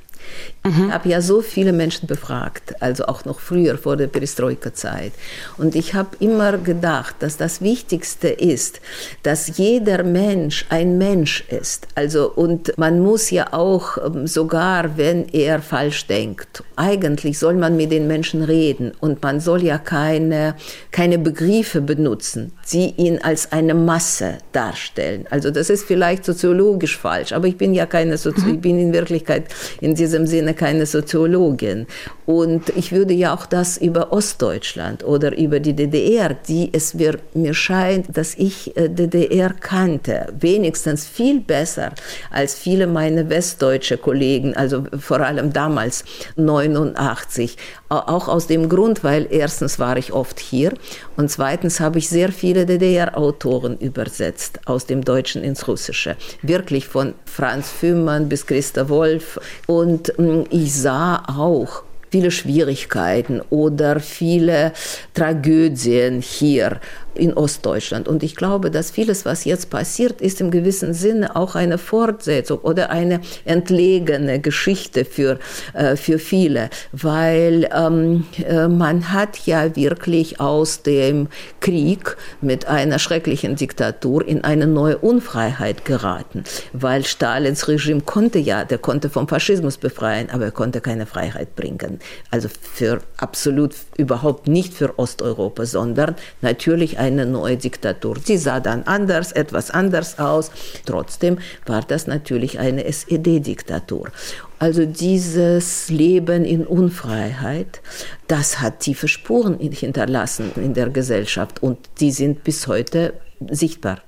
Mhm. 0.62 0.86
Ich 0.86 0.92
habe 0.92 1.08
ja 1.08 1.22
so 1.22 1.40
viele 1.40 1.72
Menschen 1.72 2.06
befragt, 2.06 2.74
also 2.82 3.06
auch 3.06 3.24
noch 3.24 3.40
früher 3.40 3.78
vor 3.78 3.96
der 3.96 4.08
Perestroika-Zeit. 4.08 5.12
Und 5.56 5.74
ich 5.74 5.94
habe 5.94 6.16
immer 6.20 6.58
gedacht, 6.58 7.16
dass 7.20 7.38
das 7.38 7.62
Wichtigste 7.62 8.28
ist, 8.28 8.80
dass 9.22 9.56
jeder 9.56 10.02
Mensch 10.02 10.66
ein 10.68 10.98
Mensch 10.98 11.44
ist. 11.48 11.88
Also, 11.94 12.30
und 12.30 12.76
man 12.76 13.00
muss 13.00 13.30
ja 13.30 13.52
auch, 13.52 13.96
ähm, 14.04 14.26
sogar 14.26 14.98
wenn 14.98 15.28
er 15.28 15.62
falsch 15.62 16.06
denkt, 16.06 16.62
eigentlich 16.76 17.38
soll 17.38 17.54
man 17.54 17.76
mit 17.76 17.90
den 17.90 18.06
Menschen 18.06 18.42
reden 18.42 18.92
und 19.00 19.22
man 19.22 19.40
soll 19.40 19.62
ja 19.62 19.78
keine, 19.78 20.56
keine 20.90 21.18
Begriffe 21.18 21.80
benutzen, 21.80 22.52
die 22.70 22.94
ihn 22.96 23.18
als 23.22 23.52
eine 23.52 23.74
Masse 23.74 24.38
darstellen. 24.52 25.26
Also, 25.30 25.50
das 25.50 25.70
ist 25.70 25.84
vielleicht 25.84 26.26
soziologisch 26.26 26.98
falsch, 26.98 27.32
aber 27.32 27.46
ich 27.46 27.56
bin 27.56 27.72
ja 27.72 27.86
keine, 27.86 28.18
Sozi 28.18 28.42
mhm. 28.42 28.54
ich 28.54 28.60
bin 28.60 28.78
in 28.78 28.92
Wirklichkeit 28.92 29.44
in 29.80 29.96
diesem 30.10 30.26
Sinne 30.26 30.54
keine 30.54 30.86
Soziologin. 30.86 31.86
Und 32.26 32.70
ich 32.70 32.90
würde 32.92 33.14
ja 33.14 33.32
auch 33.32 33.46
das 33.46 33.76
über 33.76 34.12
Ostdeutschland 34.12 35.04
oder 35.04 35.36
über 35.36 35.60
die 35.60 35.74
DDR, 35.74 36.34
die 36.34 36.70
es 36.72 36.94
mir, 36.94 37.18
mir 37.34 37.54
scheint, 37.54 38.16
dass 38.16 38.34
ich 38.34 38.76
äh, 38.76 38.88
DDR 38.88 39.52
kannte, 39.52 40.26
wenigstens 40.38 41.06
viel 41.06 41.40
besser 41.40 41.92
als 42.30 42.54
viele 42.54 42.86
meiner 42.86 43.28
westdeutsche 43.30 43.98
Kollegen, 43.98 44.56
also 44.56 44.84
vor 44.98 45.20
allem 45.20 45.52
damals 45.52 46.04
89, 46.36 47.56
Auch 47.90 48.28
aus 48.28 48.46
dem 48.46 48.68
Grund, 48.68 49.02
weil 49.02 49.26
erstens 49.30 49.80
war 49.80 49.96
ich 49.96 50.12
oft 50.12 50.38
hier 50.38 50.72
und 51.16 51.28
zweitens 51.28 51.80
habe 51.80 51.98
ich 51.98 52.08
sehr 52.08 52.30
viele 52.30 52.64
DDR-Autoren 52.64 53.76
übersetzt 53.78 54.60
aus 54.66 54.86
dem 54.86 55.04
Deutschen 55.04 55.42
ins 55.42 55.66
Russische. 55.66 56.16
Wirklich 56.40 56.86
von 56.86 57.14
Franz 57.24 57.68
Fühmann 57.68 58.28
bis 58.28 58.46
Christa 58.46 58.88
Wolf. 58.88 59.40
Und 59.66 60.16
mm, 60.16 60.42
ich 60.50 60.72
sah 60.72 61.24
auch, 61.26 61.82
viele 62.10 62.30
Schwierigkeiten 62.30 63.40
oder 63.50 64.00
viele 64.00 64.72
Tragödien 65.14 66.20
hier 66.20 66.80
in 67.14 67.34
Ostdeutschland. 67.34 68.08
Und 68.08 68.22
ich 68.22 68.36
glaube, 68.36 68.70
dass 68.70 68.90
vieles, 68.90 69.24
was 69.24 69.44
jetzt 69.44 69.70
passiert, 69.70 70.20
ist 70.20 70.40
im 70.40 70.50
gewissen 70.50 70.94
Sinne 70.94 71.36
auch 71.36 71.54
eine 71.54 71.78
Fortsetzung 71.78 72.58
oder 72.58 72.90
eine 72.90 73.20
entlegene 73.44 74.40
Geschichte 74.40 75.04
für, 75.04 75.38
äh, 75.74 75.96
für 75.96 76.18
viele, 76.18 76.70
weil 76.92 77.68
ähm, 77.74 78.24
äh, 78.46 78.68
man 78.68 79.12
hat 79.12 79.46
ja 79.46 79.74
wirklich 79.76 80.40
aus 80.40 80.82
dem 80.82 81.28
Krieg 81.60 82.16
mit 82.40 82.66
einer 82.66 82.98
schrecklichen 82.98 83.56
Diktatur 83.56 84.26
in 84.26 84.44
eine 84.44 84.66
neue 84.66 84.98
Unfreiheit 84.98 85.84
geraten, 85.84 86.44
weil 86.72 87.04
Stalins 87.04 87.68
Regime 87.68 88.00
konnte 88.02 88.38
ja, 88.38 88.64
der 88.64 88.78
konnte 88.78 89.10
vom 89.10 89.28
Faschismus 89.28 89.76
befreien, 89.76 90.30
aber 90.30 90.46
er 90.46 90.50
konnte 90.52 90.80
keine 90.80 91.06
Freiheit 91.06 91.56
bringen. 91.56 91.98
Also 92.30 92.48
für 92.48 93.00
absolut 93.16 93.74
überhaupt 93.96 94.48
nicht 94.48 94.74
für 94.74 94.98
Osteuropa, 94.98 95.66
sondern 95.66 96.16
natürlich 96.40 96.98
eine 97.00 97.24
neue 97.24 97.56
Diktatur. 97.56 98.16
Sie 98.22 98.36
sah 98.36 98.60
dann 98.60 98.82
anders, 98.84 99.32
etwas 99.32 99.70
anders 99.70 100.18
aus. 100.18 100.50
Trotzdem 100.84 101.38
war 101.66 101.80
das 101.82 102.06
natürlich 102.06 102.58
eine 102.58 102.84
SED-Diktatur. 102.84 104.10
Also 104.58 104.84
dieses 104.84 105.88
Leben 105.88 106.44
in 106.44 106.66
Unfreiheit, 106.66 107.80
das 108.28 108.60
hat 108.60 108.80
tiefe 108.80 109.08
Spuren 109.08 109.58
hinterlassen 109.58 110.52
in 110.56 110.74
der 110.74 110.90
Gesellschaft 110.90 111.62
und 111.62 111.78
die 112.00 112.12
sind 112.12 112.44
bis 112.44 112.66
heute 112.66 113.14
sichtbar. 113.50 114.02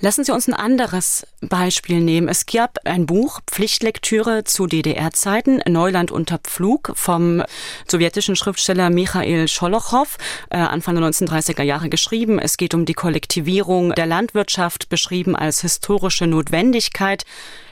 Lassen 0.00 0.24
Sie 0.24 0.32
uns 0.32 0.48
ein 0.48 0.54
anderes 0.54 1.26
Beispiel 1.40 2.00
nehmen. 2.00 2.28
Es 2.28 2.46
gab 2.46 2.78
ein 2.84 3.06
Buch, 3.06 3.40
Pflichtlektüre 3.46 4.44
zu 4.44 4.66
DDR-Zeiten, 4.66 5.62
Neuland 5.68 6.10
unter 6.10 6.38
Pflug 6.38 6.92
vom 6.94 7.42
sowjetischen 7.86 8.36
Schriftsteller 8.36 8.90
Michael 8.90 9.48
Scholochow, 9.48 10.16
äh, 10.50 10.56
Anfang 10.56 10.94
der 10.94 11.04
1930er 11.04 11.62
Jahre 11.62 11.88
geschrieben. 11.88 12.38
Es 12.38 12.56
geht 12.56 12.74
um 12.74 12.84
die 12.84 12.94
Kollektivierung 12.94 13.92
der 13.94 14.06
Landwirtschaft, 14.06 14.88
beschrieben 14.88 15.36
als 15.36 15.60
historische 15.60 16.26
Notwendigkeit. 16.26 17.24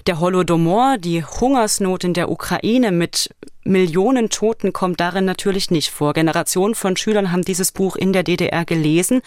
Der 0.07 0.21
Holodomor, 0.21 0.97
die 0.99 1.25
Hungersnot 1.25 2.05
in 2.05 2.15
der 2.15 2.31
Ukraine 2.31 2.93
mit 2.93 3.31
Millionen 3.65 4.31
Toten 4.31 4.73
kommt 4.73 5.01
darin 5.01 5.25
natürlich 5.25 5.71
nicht 5.71 5.91
vor. 5.91 6.15
Generationen 6.15 6.75
von 6.75 6.97
Schülern 6.97 7.31
haben 7.33 7.43
dieses 7.43 7.73
Buch 7.73 7.97
in 7.97 8.13
der 8.13 8.23
DDR 8.23 8.65
gelesen. 8.65 9.21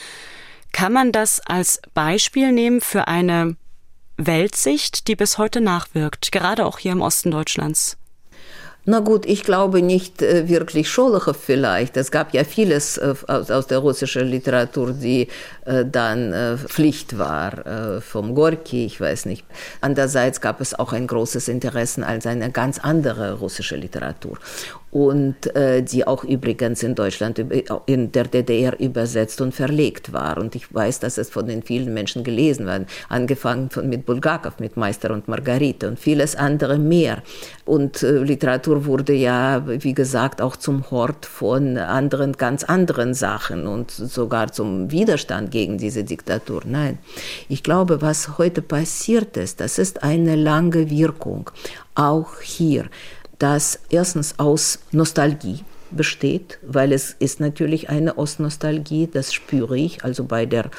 Kann 0.71 0.93
man 0.93 1.11
das 1.11 1.41
als 1.45 1.81
Beispiel 1.93 2.51
nehmen 2.51 2.81
für 2.81 3.07
eine 3.07 3.55
Weltsicht, 4.17 5.07
die 5.07 5.15
bis 5.15 5.37
heute 5.37 5.61
nachwirkt, 5.61 6.31
gerade 6.31 6.65
auch 6.65 6.79
hier 6.79 6.91
im 6.91 7.01
Osten 7.01 7.31
Deutschlands? 7.31 7.97
Na 8.83 8.99
gut, 8.99 9.27
ich 9.27 9.43
glaube 9.43 9.83
nicht 9.83 10.23
äh, 10.23 10.49
wirklich 10.49 10.89
Scholochow 10.89 11.37
vielleicht. 11.37 11.97
Es 11.97 12.09
gab 12.09 12.33
ja 12.33 12.43
vieles 12.43 12.97
äh, 12.97 13.13
aus, 13.27 13.67
der 13.67 13.77
russischen 13.77 14.27
Literatur, 14.27 14.93
die 14.93 15.27
äh, 15.65 15.85
dann 15.85 16.57
Pflicht 16.67 17.17
war, 17.17 18.01
vom 18.01 18.33
Gorki, 18.33 18.85
ich 18.85 18.99
weiß 18.99 19.25
nicht. 19.25 19.45
Andererseits 19.81 20.41
gab 20.41 20.61
es 20.61 20.77
auch 20.77 20.93
ein 20.93 21.05
großes 21.05 21.47
Interesse 21.47 22.05
als 22.05 22.25
eine 22.25 22.51
ganz 22.51 22.79
andere 22.79 23.33
russische 23.33 23.75
Literatur 23.75 24.39
und 24.91 25.55
äh, 25.55 25.81
die 25.81 26.05
auch 26.05 26.25
übrigens 26.25 26.83
in 26.83 26.95
Deutschland 26.95 27.39
in 27.85 28.11
der 28.11 28.25
DDR 28.25 28.77
übersetzt 28.79 29.39
und 29.39 29.53
verlegt 29.53 30.11
war. 30.11 30.37
Und 30.37 30.53
ich 30.55 30.73
weiß, 30.73 30.99
dass 30.99 31.17
es 31.17 31.29
von 31.29 31.47
den 31.47 31.63
vielen 31.63 31.93
Menschen 31.93 32.25
gelesen 32.25 32.65
wird, 32.65 32.87
angefangen 33.07 33.69
von 33.69 33.87
mit 33.87 34.05
Bulgakov, 34.05 34.59
mit 34.59 34.75
Meister 34.75 35.11
und 35.11 35.29
Margarite 35.29 35.87
und 35.87 35.97
vieles 35.97 36.35
andere 36.35 36.77
mehr. 36.77 37.23
Und 37.63 38.03
äh, 38.03 38.17
Literatur 38.17 38.85
wurde 38.85 39.13
ja, 39.13 39.63
wie 39.65 39.93
gesagt, 39.93 40.41
auch 40.41 40.57
zum 40.57 40.91
Hort 40.91 41.25
von 41.25 41.77
anderen, 41.77 42.33
ganz 42.33 42.65
anderen 42.65 43.13
Sachen 43.13 43.67
und 43.67 43.91
sogar 43.91 44.51
zum 44.51 44.91
Widerstand 44.91 45.51
gegen 45.51 45.77
diese 45.77 46.03
Diktatur. 46.03 46.63
Nein, 46.65 46.97
ich 47.47 47.63
glaube, 47.63 48.01
was 48.01 48.37
heute 48.37 48.61
passiert 48.61 49.37
ist, 49.37 49.61
das 49.61 49.79
ist 49.79 50.03
eine 50.03 50.35
lange 50.35 50.89
Wirkung, 50.89 51.49
auch 51.95 52.41
hier 52.41 52.85
das 53.41 53.79
erstens 53.89 54.37
aus 54.37 54.79
Nostalgie 54.91 55.63
besteht, 55.91 56.59
weil 56.61 56.91
es 56.93 57.15
ist 57.19 57.39
natürlich 57.39 57.89
eine 57.89 58.17
Ostnostalgie, 58.17 59.09
das 59.11 59.33
spüre 59.33 59.77
ich, 59.77 60.03
also 60.03 60.23
bei 60.23 60.45
der 60.45 60.69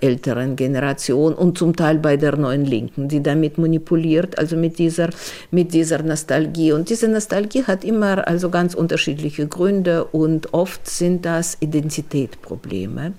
älteren 0.00 0.56
Generation 0.56 1.34
und 1.34 1.58
zum 1.58 1.76
Teil 1.76 1.98
bei 1.98 2.16
der 2.16 2.36
neuen 2.36 2.64
Linken, 2.64 3.08
die 3.08 3.22
damit 3.22 3.58
manipuliert, 3.58 4.38
also 4.38 4.56
mit 4.56 4.78
dieser, 4.78 5.10
mit 5.50 5.72
dieser 5.72 6.02
Nostalgie. 6.02 6.72
Und 6.72 6.90
diese 6.90 7.08
Nostalgie 7.08 7.64
hat 7.64 7.84
immer 7.84 8.26
also 8.26 8.50
ganz 8.50 8.74
unterschiedliche 8.74 9.46
Gründe 9.46 10.04
und 10.04 10.52
oft 10.52 10.88
sind 10.88 11.24
das 11.24 11.56
Identitätsprobleme, 11.60 13.12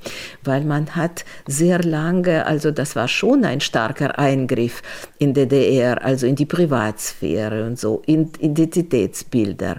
weil 0.43 0.63
man 0.63 0.95
hat 0.95 1.25
sehr 1.47 1.84
lange, 1.84 2.45
also 2.45 2.71
das 2.71 2.95
war 2.95 3.08
schon 3.08 3.45
ein 3.45 3.62
starker 3.62 4.17
Eingriff 4.19 4.81
in 5.17 5.34
DDR, 5.34 6.03
also 6.03 6.27
in 6.27 6.36
die 6.36 6.45
Privatsphäre 6.45 7.65
und 7.65 7.79
so, 7.79 8.01
in 8.05 8.31
Identitätsbilder. 8.39 9.77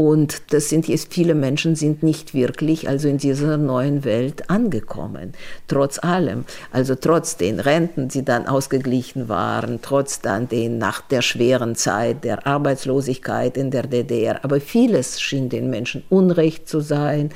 Und 0.00 0.54
das 0.54 0.70
sind 0.70 0.88
jetzt 0.88 1.12
viele 1.12 1.34
Menschen 1.34 1.76
sind 1.76 2.02
nicht 2.02 2.32
wirklich 2.32 2.88
also 2.88 3.06
in 3.06 3.18
dieser 3.18 3.58
neuen 3.58 4.02
Welt 4.02 4.48
angekommen. 4.48 5.34
Trotz 5.68 5.98
allem, 5.98 6.46
also 6.72 6.94
trotz 6.94 7.36
den 7.36 7.60
Renten, 7.60 8.08
die 8.08 8.24
dann 8.24 8.46
ausgeglichen 8.46 9.28
waren, 9.28 9.80
trotz 9.82 10.22
dann 10.22 10.48
den 10.48 10.78
nach 10.78 11.02
der 11.02 11.20
schweren 11.20 11.74
Zeit 11.76 12.24
der 12.24 12.46
Arbeitslosigkeit 12.46 13.58
in 13.58 13.70
der 13.70 13.82
DDR. 13.82 14.42
Aber 14.42 14.58
vieles 14.62 15.20
schien 15.20 15.50
den 15.50 15.68
Menschen 15.68 16.02
unrecht 16.08 16.66
zu 16.66 16.80
sein, 16.80 17.28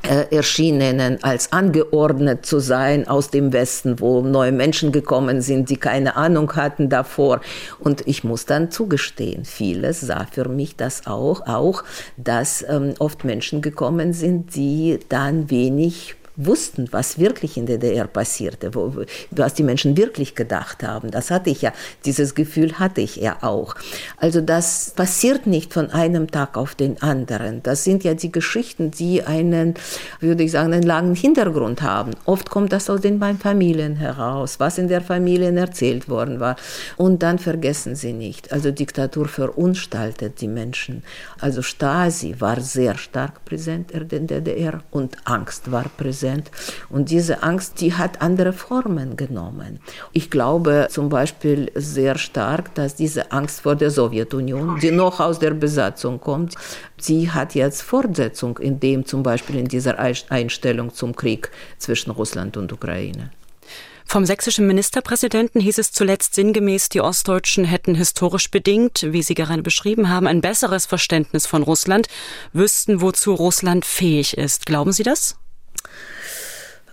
äh, 0.00 0.34
erschien 0.34 0.80
ihnen 0.80 1.22
als 1.22 1.52
angeordnet 1.52 2.46
zu 2.46 2.60
sein 2.60 3.06
aus 3.06 3.28
dem 3.28 3.52
Westen, 3.52 4.00
wo 4.00 4.22
neue 4.22 4.52
Menschen 4.52 4.90
gekommen 4.90 5.42
sind, 5.42 5.68
die 5.68 5.76
keine 5.76 6.16
Ahnung 6.16 6.56
hatten 6.56 6.88
davor. 6.88 7.42
Und 7.78 8.06
ich 8.06 8.24
muss 8.24 8.46
dann 8.46 8.70
zugestehen, 8.70 9.44
vieles 9.44 10.00
sah 10.00 10.26
für 10.32 10.48
mich 10.48 10.76
das 10.76 11.06
auch, 11.06 11.46
auch 11.46 11.84
dass 12.16 12.64
ähm, 12.68 12.94
oft 12.98 13.24
Menschen 13.24 13.62
gekommen 13.62 14.12
sind, 14.12 14.54
die 14.54 14.98
dann 15.08 15.50
wenig 15.50 16.14
wussten, 16.36 16.88
was 16.92 17.18
wirklich 17.18 17.56
in 17.56 17.66
der 17.66 17.78
DDR 17.78 18.06
passierte, 18.06 18.74
wo, 18.74 18.92
was 19.30 19.54
die 19.54 19.62
Menschen 19.62 19.96
wirklich 19.96 20.34
gedacht 20.34 20.82
haben. 20.82 21.10
Das 21.10 21.30
hatte 21.30 21.50
ich 21.50 21.62
ja, 21.62 21.72
dieses 22.04 22.34
Gefühl 22.34 22.78
hatte 22.78 23.00
ich 23.00 23.16
ja 23.16 23.38
auch. 23.42 23.74
Also 24.16 24.40
das 24.40 24.92
passiert 24.94 25.46
nicht 25.46 25.72
von 25.72 25.90
einem 25.90 26.30
Tag 26.30 26.56
auf 26.56 26.74
den 26.74 27.00
anderen. 27.00 27.62
Das 27.62 27.84
sind 27.84 28.04
ja 28.04 28.14
die 28.14 28.32
Geschichten, 28.32 28.90
die 28.90 29.22
einen, 29.22 29.74
würde 30.20 30.42
ich 30.42 30.52
sagen, 30.52 30.72
einen 30.72 30.82
langen 30.82 31.14
Hintergrund 31.14 31.82
haben. 31.82 32.12
Oft 32.24 32.50
kommt 32.50 32.72
das 32.72 32.90
aus 32.90 33.00
den 33.00 33.20
Familien 33.38 33.96
heraus, 33.96 34.60
was 34.60 34.78
in 34.78 34.88
der 34.88 35.00
Familie 35.00 35.54
erzählt 35.56 36.08
worden 36.08 36.40
war. 36.40 36.56
Und 36.96 37.22
dann 37.22 37.38
vergessen 37.38 37.96
sie 37.96 38.12
nicht. 38.12 38.52
Also 38.52 38.70
Diktatur 38.70 39.26
verunstaltet 39.26 40.40
die 40.40 40.48
Menschen. 40.48 41.02
Also 41.40 41.62
Stasi 41.62 42.36
war 42.38 42.60
sehr 42.60 42.96
stark 42.98 43.44
präsent 43.44 43.90
in 43.92 44.26
der 44.26 44.40
DDR 44.40 44.82
und 44.90 45.16
Angst 45.24 45.70
war 45.72 45.84
präsent 45.96 46.25
präsent. 46.26 46.50
Und 46.90 47.10
diese 47.10 47.42
Angst, 47.42 47.80
die 47.80 47.94
hat 47.94 48.20
andere 48.20 48.52
Formen 48.52 49.16
genommen. 49.16 49.80
Ich 50.12 50.30
glaube 50.30 50.88
zum 50.90 51.08
Beispiel 51.08 51.70
sehr 51.74 52.18
stark, 52.18 52.74
dass 52.74 52.94
diese 52.94 53.32
Angst 53.32 53.60
vor 53.60 53.76
der 53.76 53.90
Sowjetunion, 53.90 54.78
die 54.80 54.90
noch 54.90 55.20
aus 55.20 55.38
der 55.38 55.52
Besatzung 55.52 56.20
kommt, 56.20 56.54
sie 56.98 57.30
hat 57.30 57.54
jetzt 57.54 57.82
Fortsetzung 57.82 58.58
in 58.58 58.80
dem 58.80 59.04
zum 59.04 59.22
Beispiel 59.22 59.56
in 59.56 59.68
dieser 59.68 59.98
Einstellung 59.98 60.92
zum 60.92 61.14
Krieg 61.14 61.50
zwischen 61.78 62.10
Russland 62.10 62.56
und 62.56 62.72
Ukraine. 62.72 63.30
Vom 64.08 64.24
sächsischen 64.24 64.68
Ministerpräsidenten 64.68 65.60
hieß 65.60 65.78
es 65.78 65.90
zuletzt 65.90 66.34
sinngemäß, 66.36 66.88
die 66.90 67.00
Ostdeutschen 67.00 67.64
hätten 67.64 67.96
historisch 67.96 68.52
bedingt, 68.52 69.04
wie 69.10 69.22
Sie 69.22 69.34
gerade 69.34 69.62
beschrieben 69.62 70.08
haben, 70.08 70.28
ein 70.28 70.40
besseres 70.40 70.86
Verständnis 70.86 71.44
von 71.46 71.64
Russland, 71.64 72.06
wüssten, 72.52 73.00
wozu 73.00 73.34
Russland 73.34 73.84
fähig 73.84 74.38
ist. 74.38 74.64
Glauben 74.64 74.92
Sie 74.92 75.02
das? 75.02 75.36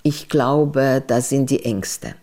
Ich 0.04 0.28
glaube, 0.28 1.02
das 1.06 1.30
sind 1.30 1.50
die 1.50 1.64
Ängste. 1.64 2.16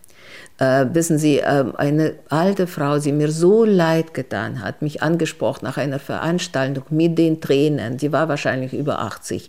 Äh, 0.58 0.86
wissen 0.92 1.18
Sie, 1.18 1.38
äh, 1.38 1.64
eine 1.78 2.16
alte 2.28 2.66
Frau, 2.66 2.98
die 2.98 3.12
mir 3.12 3.32
so 3.32 3.64
leid 3.64 4.12
getan 4.12 4.62
hat, 4.62 4.82
mich 4.82 5.02
angesprochen 5.02 5.64
nach 5.64 5.78
einer 5.78 5.98
Veranstaltung 5.98 6.84
mit 6.90 7.16
den 7.16 7.40
Tränen, 7.40 7.96
die 7.96 8.12
war 8.12 8.28
wahrscheinlich 8.28 8.74
über 8.74 9.00
80, 9.00 9.48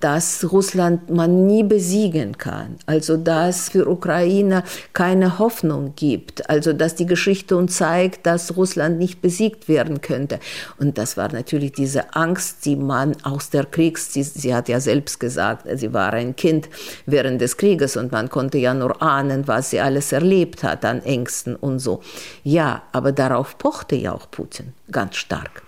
dass 0.00 0.50
Russland 0.52 1.10
man 1.10 1.46
nie 1.46 1.62
besiegen 1.62 2.38
kann. 2.38 2.76
Also 2.86 3.16
dass 3.16 3.68
für 3.68 3.88
Ukraine 3.88 4.62
keine 4.92 5.38
Hoffnung 5.38 5.94
gibt. 5.96 6.48
Also 6.48 6.72
dass 6.72 6.94
die 6.94 7.06
Geschichte 7.06 7.56
uns 7.56 7.76
zeigt, 7.76 8.26
dass 8.26 8.56
Russland 8.56 8.98
nicht 8.98 9.20
besiegt 9.22 9.68
werden 9.68 10.00
könnte. 10.00 10.38
Und 10.78 10.98
das 10.98 11.16
war 11.16 11.32
natürlich 11.32 11.72
diese 11.72 12.14
Angst, 12.14 12.64
die 12.64 12.76
man 12.76 13.16
aus 13.22 13.50
der 13.50 13.64
Kriegs, 13.64 14.12
sie, 14.12 14.22
sie 14.22 14.54
hat 14.54 14.68
ja 14.68 14.80
selbst 14.80 15.20
gesagt, 15.20 15.66
sie 15.74 15.92
war 15.92 16.12
ein 16.12 16.36
Kind 16.36 16.68
während 17.06 17.40
des 17.40 17.56
Krieges 17.56 17.96
und 17.96 18.12
man 18.12 18.28
konnte 18.28 18.58
ja 18.58 18.74
nur 18.74 19.02
ahnen, 19.02 19.46
was 19.46 19.70
sie 19.70 19.80
alles 19.80 20.12
erlebt 20.12 20.62
hat 20.62 20.84
an 20.84 21.02
Ängsten 21.02 21.56
und 21.56 21.78
so. 21.78 22.00
Ja, 22.44 22.82
aber 22.92 23.12
darauf 23.12 23.58
pochte 23.58 23.96
ja 23.96 24.12
auch 24.12 24.30
Putin 24.30 24.72
ganz 24.90 25.16
stark. 25.16 25.62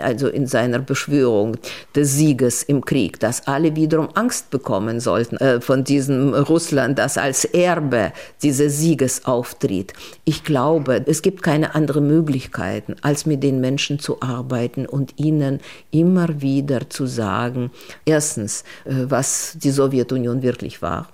Also 0.00 0.28
in 0.28 0.46
seiner 0.46 0.78
Beschwörung 0.78 1.56
des 1.94 2.14
Sieges 2.14 2.62
im 2.62 2.84
Krieg, 2.84 3.20
dass 3.20 3.46
alle 3.46 3.76
wiederum 3.76 4.08
Angst 4.14 4.50
bekommen 4.50 5.00
sollten 5.00 5.36
äh, 5.36 5.60
von 5.60 5.84
diesem 5.84 6.34
Russland, 6.34 6.98
das 6.98 7.18
als 7.18 7.44
Erbe 7.44 8.12
dieses 8.42 8.78
Sieges 8.78 9.24
auftritt. 9.24 9.92
Ich 10.24 10.44
glaube, 10.44 11.04
es 11.06 11.22
gibt 11.22 11.42
keine 11.42 11.74
anderen 11.74 12.06
Möglichkeiten, 12.06 12.96
als 13.02 13.26
mit 13.26 13.42
den 13.42 13.60
Menschen 13.60 13.98
zu 13.98 14.20
arbeiten 14.20 14.86
und 14.86 15.14
ihnen 15.16 15.60
immer 15.90 16.40
wieder 16.40 16.90
zu 16.90 17.06
sagen, 17.06 17.70
erstens, 18.04 18.64
äh, 18.84 19.04
was 19.08 19.56
die 19.58 19.70
Sowjetunion 19.70 20.42
wirklich 20.42 20.82
war. 20.82 21.08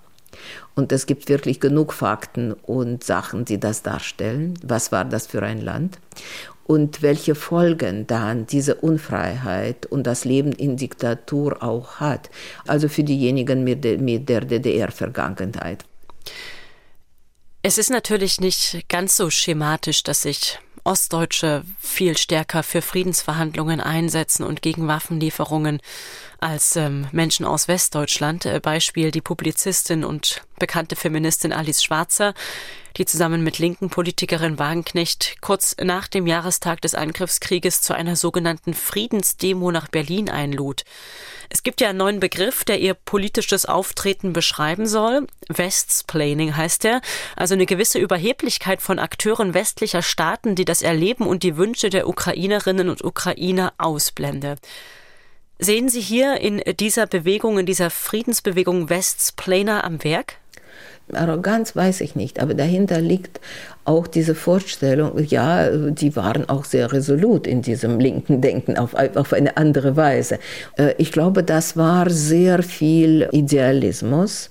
Und 0.74 0.92
es 0.92 1.06
gibt 1.06 1.28
wirklich 1.28 1.60
genug 1.60 1.92
Fakten 1.92 2.52
und 2.52 3.04
Sachen, 3.04 3.44
die 3.44 3.58
das 3.58 3.82
darstellen. 3.82 4.54
Was 4.62 4.92
war 4.92 5.04
das 5.04 5.26
für 5.26 5.42
ein 5.42 5.60
Land? 5.60 5.98
Und 6.70 7.02
welche 7.02 7.34
Folgen 7.34 8.06
dann 8.06 8.46
diese 8.46 8.76
Unfreiheit 8.76 9.86
und 9.86 10.04
das 10.06 10.24
Leben 10.24 10.52
in 10.52 10.76
Diktatur 10.76 11.64
auch 11.64 11.96
hat. 11.96 12.30
Also 12.64 12.88
für 12.88 13.02
diejenigen 13.02 13.64
mit 13.64 13.82
der, 13.82 13.96
der 13.98 14.42
DDR-Vergangenheit. 14.42 15.84
Es 17.62 17.76
ist 17.76 17.90
natürlich 17.90 18.40
nicht 18.40 18.88
ganz 18.88 19.16
so 19.16 19.30
schematisch, 19.30 20.04
dass 20.04 20.22
sich 20.22 20.60
Ostdeutsche 20.84 21.64
viel 21.78 22.16
stärker 22.16 22.62
für 22.62 22.82
Friedensverhandlungen 22.82 23.80
einsetzen 23.80 24.44
und 24.44 24.62
gegen 24.62 24.88
Waffenlieferungen 24.88 25.80
als 26.38 26.76
ähm, 26.76 27.06
Menschen 27.12 27.44
aus 27.44 27.68
Westdeutschland. 27.68 28.46
Äh, 28.46 28.60
Beispiel 28.60 29.10
die 29.10 29.20
Publizistin 29.20 30.04
und 30.04 30.42
bekannte 30.58 30.96
Feministin 30.96 31.52
Alice 31.52 31.82
Schwarzer, 31.82 32.34
die 32.96 33.04
zusammen 33.04 33.42
mit 33.42 33.58
linken 33.58 33.90
Politikerin 33.90 34.58
Wagenknecht 34.58 35.36
kurz 35.40 35.76
nach 35.82 36.08
dem 36.08 36.26
Jahrestag 36.26 36.80
des 36.80 36.94
Angriffskrieges 36.94 37.82
zu 37.82 37.94
einer 37.94 38.16
sogenannten 38.16 38.74
Friedensdemo 38.74 39.70
nach 39.70 39.88
Berlin 39.88 40.28
einlud. 40.28 40.84
Es 41.52 41.64
gibt 41.64 41.80
ja 41.80 41.88
einen 41.88 41.98
neuen 41.98 42.20
Begriff, 42.20 42.64
der 42.64 42.78
ihr 42.78 42.94
politisches 42.94 43.66
Auftreten 43.66 44.32
beschreiben 44.32 44.86
soll. 44.86 45.26
Westsplaining 45.48 46.56
heißt 46.56 46.84
er, 46.84 47.00
also 47.34 47.54
eine 47.54 47.66
gewisse 47.66 47.98
Überheblichkeit 47.98 48.80
von 48.80 49.00
Akteuren 49.00 49.52
westlicher 49.52 50.02
Staaten, 50.02 50.54
die 50.54 50.64
das 50.64 50.80
Erleben 50.80 51.26
und 51.26 51.42
die 51.42 51.56
Wünsche 51.56 51.90
der 51.90 52.08
Ukrainerinnen 52.08 52.88
und 52.88 53.04
Ukrainer 53.04 53.72
ausblende. 53.78 54.56
Sehen 55.58 55.88
Sie 55.88 56.00
hier 56.00 56.40
in 56.40 56.62
dieser 56.78 57.06
Bewegung, 57.06 57.58
in 57.58 57.66
dieser 57.66 57.90
Friedensbewegung 57.90 58.88
Westsplainer 58.88 59.82
am 59.82 60.04
Werk? 60.04 60.36
Arroganz 61.14 61.74
weiß 61.76 62.00
ich 62.00 62.16
nicht, 62.16 62.40
aber 62.40 62.54
dahinter 62.54 63.00
liegt 63.00 63.40
auch 63.84 64.06
diese 64.06 64.34
Vorstellung, 64.34 65.12
ja, 65.24 65.68
die 65.70 66.14
waren 66.16 66.48
auch 66.48 66.64
sehr 66.64 66.92
resolut 66.92 67.46
in 67.46 67.62
diesem 67.62 67.98
linken 67.98 68.40
Denken 68.40 68.76
auf, 68.76 68.94
auf 68.94 69.32
eine 69.32 69.56
andere 69.56 69.96
Weise. 69.96 70.38
Äh, 70.76 70.94
ich 70.98 71.12
glaube, 71.12 71.42
das 71.42 71.76
war 71.76 72.08
sehr 72.10 72.62
viel 72.62 73.28
Idealismus 73.32 74.50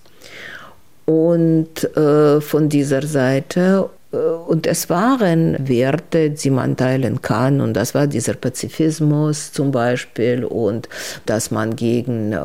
und 1.05 1.95
äh, 1.97 2.39
von 2.41 2.69
dieser 2.69 3.01
Seite 3.01 3.89
äh, 4.11 4.17
und 4.17 4.67
es 4.67 4.89
waren 4.89 5.67
Werte, 5.67 6.29
die 6.29 6.49
man 6.49 6.77
teilen 6.77 7.21
kann. 7.21 7.61
Und 7.61 7.73
das 7.73 7.95
war 7.95 8.07
dieser 8.07 8.33
Pazifismus 8.33 9.51
zum 9.51 9.71
Beispiel 9.71 10.43
und 10.43 10.89
dass 11.25 11.51
man 11.51 11.75
gegen 11.75 12.35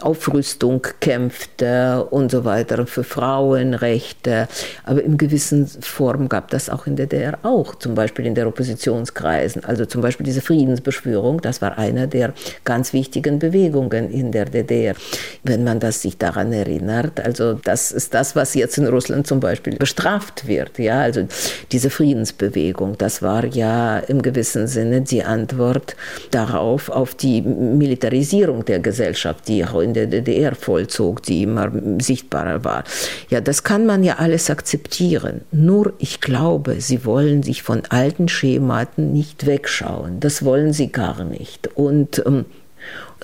Aufrüstung 0.00 0.86
kämpfte 1.00 2.04
und 2.10 2.30
so 2.30 2.44
weiter, 2.44 2.86
für 2.86 3.04
Frauenrechte. 3.04 4.48
Aber 4.84 5.02
in 5.02 5.16
gewissen 5.18 5.66
Form 5.66 6.28
gab 6.28 6.50
das 6.50 6.70
auch 6.70 6.86
in 6.86 6.96
der 6.96 7.06
DDR 7.06 7.38
auch, 7.42 7.74
zum 7.74 7.94
Beispiel 7.94 8.26
in 8.26 8.34
der 8.34 8.46
Oppositionskreisen. 8.46 9.64
Also 9.64 9.84
zum 9.84 10.00
Beispiel 10.00 10.24
diese 10.24 10.40
Friedensbeschwörung, 10.40 11.40
das 11.40 11.60
war 11.60 11.78
eine 11.78 12.08
der 12.08 12.32
ganz 12.64 12.92
wichtigen 12.92 13.38
Bewegungen 13.38 14.10
in 14.10 14.32
der 14.32 14.46
DDR. 14.46 14.94
Wenn 15.42 15.64
man 15.64 15.80
das 15.80 16.02
sich 16.02 16.16
daran 16.16 16.52
erinnert, 16.52 17.20
also 17.20 17.54
das 17.54 17.92
ist 17.92 18.14
das, 18.14 18.36
was 18.36 18.54
jetzt 18.54 18.78
in 18.78 18.86
Russland 18.86 19.26
zum 19.26 19.40
Beispiel 19.40 19.76
bestraft 19.76 20.46
wird. 20.46 20.78
Ja, 20.78 21.00
also 21.00 21.26
diese 21.72 21.90
Friedensbewegung, 21.90 22.96
das 22.98 23.22
war 23.22 23.44
ja 23.44 23.98
im 23.98 24.22
gewissen 24.22 24.66
Sinne 24.66 25.02
die 25.02 25.22
Antwort 25.22 25.96
darauf, 26.30 26.88
auf 26.88 27.14
die 27.14 27.42
Militarisierung 27.42 28.64
der 28.64 28.80
Gesellschaft, 28.80 29.48
die 29.48 29.59
auch 29.64 29.80
in 29.80 29.94
der 29.94 30.06
DDR 30.06 30.54
vollzog, 30.54 31.22
die 31.22 31.42
immer 31.42 31.70
sichtbarer 32.00 32.64
war. 32.64 32.84
Ja, 33.28 33.40
das 33.40 33.62
kann 33.62 33.86
man 33.86 34.02
ja 34.04 34.16
alles 34.16 34.50
akzeptieren. 34.50 35.42
Nur 35.52 35.92
ich 35.98 36.20
glaube, 36.20 36.80
sie 36.80 37.04
wollen 37.04 37.42
sich 37.42 37.62
von 37.62 37.82
alten 37.88 38.28
Schematen 38.28 39.12
nicht 39.12 39.46
wegschauen. 39.46 40.20
Das 40.20 40.44
wollen 40.44 40.72
sie 40.72 40.92
gar 40.92 41.24
nicht. 41.24 41.68
Und 41.76 42.22
ähm, 42.26 42.40
äh, 42.40 42.59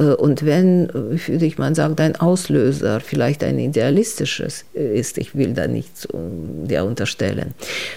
und 0.03 0.45
wenn, 0.45 0.91
äh, 0.91 1.29
würde 1.29 1.47
ich 1.47 1.59
mal 1.59 1.75
sagen, 1.75 1.97
dein 1.97 2.17
Auslöser 2.17 3.01
vielleicht 3.01 3.43
ein 3.43 3.59
idealistisches 3.59 4.65
ist, 4.75 5.19
ich 5.19 5.35
will 5.35 5.55
da 5.55 5.67
nichts 5.67 6.07
der 6.13 6.85
unterstellen, 6.85 7.55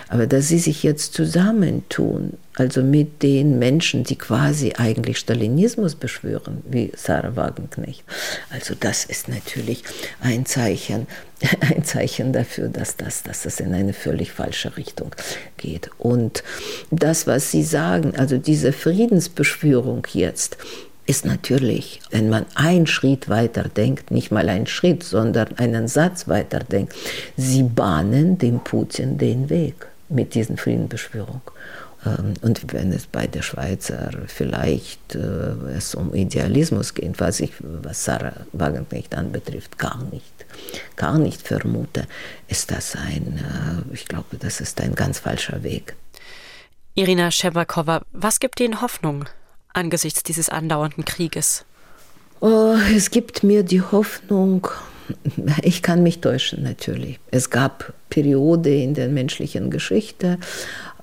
aber 0.07 0.27
dass 0.27 0.47
sie 0.47 0.59
sich 0.59 0.83
jetzt 0.83 1.13
zusammentun, 1.13 2.33
also 2.55 2.81
mit 2.83 3.23
den 3.23 3.57
Menschen, 3.57 4.03
die 4.03 4.17
quasi 4.17 4.73
eigentlich 4.77 5.17
Stalinismus 5.17 5.95
beschwören, 5.95 6.61
wie 6.69 6.91
Sarah 6.95 7.35
Wagenknecht. 7.35 8.03
Also 8.49 8.75
das 8.77 9.05
ist 9.05 9.29
natürlich 9.29 9.83
ein 10.19 10.45
Zeichen, 10.45 11.07
ein 11.61 11.83
Zeichen 11.83 12.33
dafür, 12.33 12.67
dass 12.67 12.97
das, 12.97 13.23
dass 13.23 13.43
das 13.43 13.59
in 13.59 13.73
eine 13.73 13.93
völlig 13.93 14.31
falsche 14.31 14.75
Richtung 14.75 15.15
geht. 15.57 15.89
Und 15.97 16.43
das, 16.91 17.27
was 17.27 17.51
Sie 17.51 17.63
sagen, 17.63 18.13
also 18.17 18.37
diese 18.37 18.73
Friedensbeschwörung 18.73 20.05
jetzt, 20.13 20.57
ist 21.09 21.25
natürlich, 21.25 22.01
wenn 22.11 22.29
man 22.29 22.45
einen 22.53 22.85
Schritt 22.85 23.29
weiter 23.29 23.63
denkt, 23.63 24.11
nicht 24.11 24.29
mal 24.29 24.47
einen 24.47 24.67
Schritt, 24.67 25.03
sondern 25.03 25.57
einen 25.57 25.87
Satz 25.87 26.27
weiter 26.27 26.59
denkt, 26.59 26.93
sie 27.35 27.63
bahnen 27.63 28.37
dem 28.37 28.59
Putin 28.59 29.17
den 29.17 29.49
Weg 29.49 29.87
mit 30.07 30.35
diesen 30.35 30.57
Friedensbeschwörung. 30.57 31.41
Ähm, 32.05 32.35
und 32.43 32.71
wenn 32.73 32.93
es 32.93 33.07
bei 33.07 33.25
der 33.25 33.41
Schweizer 33.41 34.11
vielleicht 34.27 35.15
äh, 35.15 35.55
es 35.75 35.95
um 35.95 36.13
Idealismus 36.13 36.93
geht, 36.93 37.19
was 37.19 37.39
ich, 37.39 37.53
was 37.59 38.05
Sarah 38.05 38.45
Wagenknecht 38.53 39.15
anbetrifft, 39.15 39.79
gar 39.79 40.03
nicht, 40.11 40.45
gar 40.95 41.17
nicht 41.17 41.41
vermute, 41.41 42.03
ist 42.47 42.69
das 42.69 42.95
ein, 42.95 43.39
äh, 43.39 43.95
ich 43.95 44.05
glaube, 44.05 44.37
das 44.37 44.61
ist 44.61 44.79
ein 44.79 44.93
ganz 44.93 45.17
falscher 45.17 45.63
Weg. 45.63 45.95
Irina 46.93 47.31
Scherbakova, 47.31 48.03
was 48.11 48.39
gibt 48.39 48.59
Ihnen 48.59 48.81
Hoffnung? 48.81 49.25
Angesichts 49.73 50.23
dieses 50.23 50.49
andauernden 50.49 51.05
Krieges? 51.05 51.65
Oh, 52.41 52.75
es 52.95 53.11
gibt 53.11 53.43
mir 53.43 53.63
die 53.63 53.81
Hoffnung, 53.81 54.67
ich 55.61 55.81
kann 55.81 56.03
mich 56.03 56.21
täuschen 56.21 56.63
natürlich. 56.63 57.19
Es 57.31 57.49
gab 57.49 57.93
Perioden 58.09 58.73
in 58.73 58.93
der 58.93 59.09
menschlichen 59.09 59.69
Geschichte, 59.69 60.37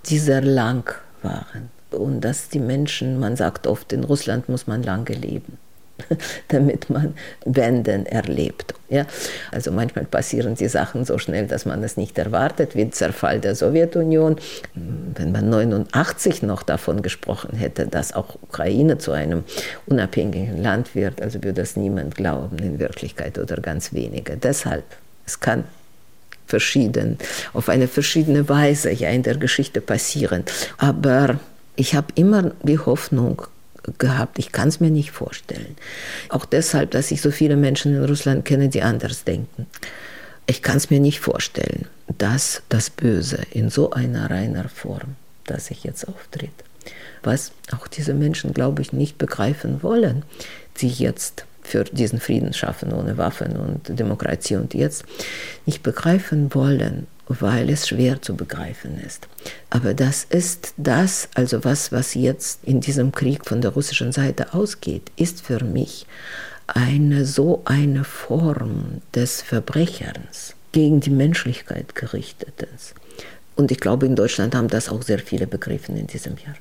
die 0.06 0.18
sehr 0.18 0.42
lang 0.42 0.94
waren. 1.22 1.70
Und 1.90 2.20
dass 2.22 2.48
die 2.48 2.58
Menschen, 2.58 3.18
man 3.18 3.36
sagt 3.36 3.66
oft, 3.66 3.92
in 3.92 4.04
Russland 4.04 4.48
muss 4.48 4.66
man 4.66 4.82
lange 4.82 5.14
leben. 5.14 5.58
damit 6.48 6.90
man 6.90 7.14
Wenden 7.44 8.06
erlebt. 8.06 8.74
Ja? 8.88 9.06
Also 9.50 9.72
manchmal 9.72 10.04
passieren 10.04 10.54
die 10.54 10.68
Sachen 10.68 11.04
so 11.04 11.18
schnell, 11.18 11.46
dass 11.46 11.64
man 11.64 11.82
es 11.82 11.96
nicht 11.96 12.18
erwartet, 12.18 12.74
wie 12.74 12.84
der 12.84 13.12
Fall 13.12 13.40
der 13.40 13.54
Sowjetunion. 13.54 14.36
Wenn 14.74 15.32
man 15.32 15.48
89 15.48 16.42
noch 16.42 16.62
davon 16.62 17.02
gesprochen 17.02 17.56
hätte, 17.56 17.86
dass 17.86 18.14
auch 18.14 18.36
Ukraine 18.42 18.98
zu 18.98 19.12
einem 19.12 19.44
unabhängigen 19.86 20.62
Land 20.62 20.94
wird, 20.94 21.20
also 21.22 21.42
würde 21.42 21.62
das 21.62 21.76
niemand 21.76 22.14
glauben 22.14 22.58
in 22.58 22.78
Wirklichkeit 22.78 23.38
oder 23.38 23.56
ganz 23.56 23.92
wenige. 23.92 24.36
Deshalb, 24.36 24.84
es 25.26 25.40
kann 25.40 25.64
verschieden, 26.46 27.18
auf 27.54 27.68
eine 27.68 27.88
verschiedene 27.88 28.48
Weise 28.48 28.92
ja 28.92 29.10
in 29.10 29.24
der 29.24 29.36
Geschichte 29.36 29.80
passieren. 29.80 30.44
Aber 30.78 31.40
ich 31.74 31.94
habe 31.94 32.06
immer 32.14 32.52
die 32.62 32.78
Hoffnung, 32.78 33.42
gehabt. 33.98 34.38
Ich 34.38 34.52
kann 34.52 34.68
es 34.68 34.80
mir 34.80 34.90
nicht 34.90 35.10
vorstellen. 35.10 35.76
Auch 36.28 36.44
deshalb, 36.44 36.90
dass 36.90 37.10
ich 37.10 37.22
so 37.22 37.30
viele 37.30 37.56
Menschen 37.56 37.94
in 37.94 38.04
Russland 38.04 38.44
kenne, 38.44 38.68
die 38.68 38.82
anders 38.82 39.24
denken. 39.24 39.66
Ich 40.46 40.62
kann 40.62 40.76
es 40.76 40.90
mir 40.90 41.00
nicht 41.00 41.20
vorstellen, 41.20 41.86
dass 42.18 42.62
das 42.68 42.90
Böse 42.90 43.38
in 43.50 43.68
so 43.68 43.90
einer 43.90 44.30
reiner 44.30 44.68
Form, 44.68 45.16
dass 45.44 45.66
sich 45.66 45.84
jetzt 45.84 46.06
auftritt, 46.06 46.50
was 47.22 47.52
auch 47.72 47.88
diese 47.88 48.14
Menschen, 48.14 48.54
glaube 48.54 48.82
ich, 48.82 48.92
nicht 48.92 49.18
begreifen 49.18 49.82
wollen, 49.82 50.22
die 50.80 50.88
jetzt 50.88 51.46
für 51.62 51.82
diesen 51.82 52.20
Frieden 52.20 52.52
schaffen 52.52 52.92
ohne 52.92 53.18
Waffen 53.18 53.56
und 53.56 53.98
Demokratie 53.98 54.54
und 54.54 54.72
jetzt 54.72 55.04
nicht 55.66 55.82
begreifen 55.82 56.54
wollen, 56.54 57.08
weil 57.28 57.70
es 57.70 57.88
schwer 57.88 58.22
zu 58.22 58.36
begreifen 58.36 59.00
ist. 59.00 59.28
Aber 59.70 59.94
das 59.94 60.24
ist 60.24 60.74
das, 60.76 61.28
also 61.34 61.64
was, 61.64 61.92
was 61.92 62.14
jetzt 62.14 62.60
in 62.64 62.80
diesem 62.80 63.12
Krieg 63.12 63.46
von 63.46 63.60
der 63.60 63.72
russischen 63.72 64.12
Seite 64.12 64.54
ausgeht, 64.54 65.10
ist 65.16 65.42
für 65.42 65.62
mich 65.64 66.06
eine 66.66 67.24
so 67.24 67.62
eine 67.64 68.04
Form 68.04 69.00
des 69.14 69.42
Verbrecherns 69.42 70.54
gegen 70.72 71.00
die 71.00 71.10
Menschlichkeit 71.10 71.94
gerichtetes. 71.94 72.94
Und 73.54 73.70
ich 73.70 73.80
glaube, 73.80 74.06
in 74.06 74.16
Deutschland 74.16 74.54
haben 74.54 74.68
das 74.68 74.88
auch 74.88 75.02
sehr 75.02 75.18
viele 75.18 75.46
begriffen 75.46 75.96
in 75.96 76.06
diesem 76.06 76.36
Jahr. 76.36 76.56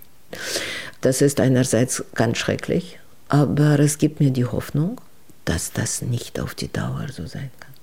Das 1.01 1.21
ist 1.21 1.39
einerseits 1.39 2.03
ganz 2.15 2.37
schrecklich, 2.37 2.99
aber 3.27 3.79
es 3.79 3.97
gibt 3.97 4.19
mir 4.19 4.31
die 4.31 4.45
Hoffnung, 4.45 5.01
dass 5.43 5.71
das 5.71 6.01
nicht 6.01 6.39
auf 6.39 6.55
die 6.55 6.71
Dauer 6.71 7.07
so 7.11 7.25
sein 7.27 7.51
kann. 7.59 7.74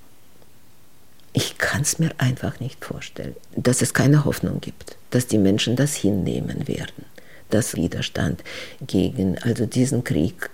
Ich 1.32 1.56
kann 1.56 1.82
es 1.82 1.98
mir 1.98 2.10
einfach 2.18 2.60
nicht 2.60 2.84
vorstellen, 2.84 3.36
dass 3.56 3.80
es 3.80 3.94
keine 3.94 4.24
Hoffnung 4.24 4.60
gibt, 4.60 4.96
dass 5.10 5.26
die 5.26 5.38
Menschen 5.38 5.76
das 5.76 5.94
hinnehmen 5.94 6.68
werden, 6.68 7.06
dass 7.48 7.74
Widerstand 7.74 8.44
gegen 8.86 9.38
also 9.38 9.64
diesen 9.64 10.04
Krieg 10.04 10.50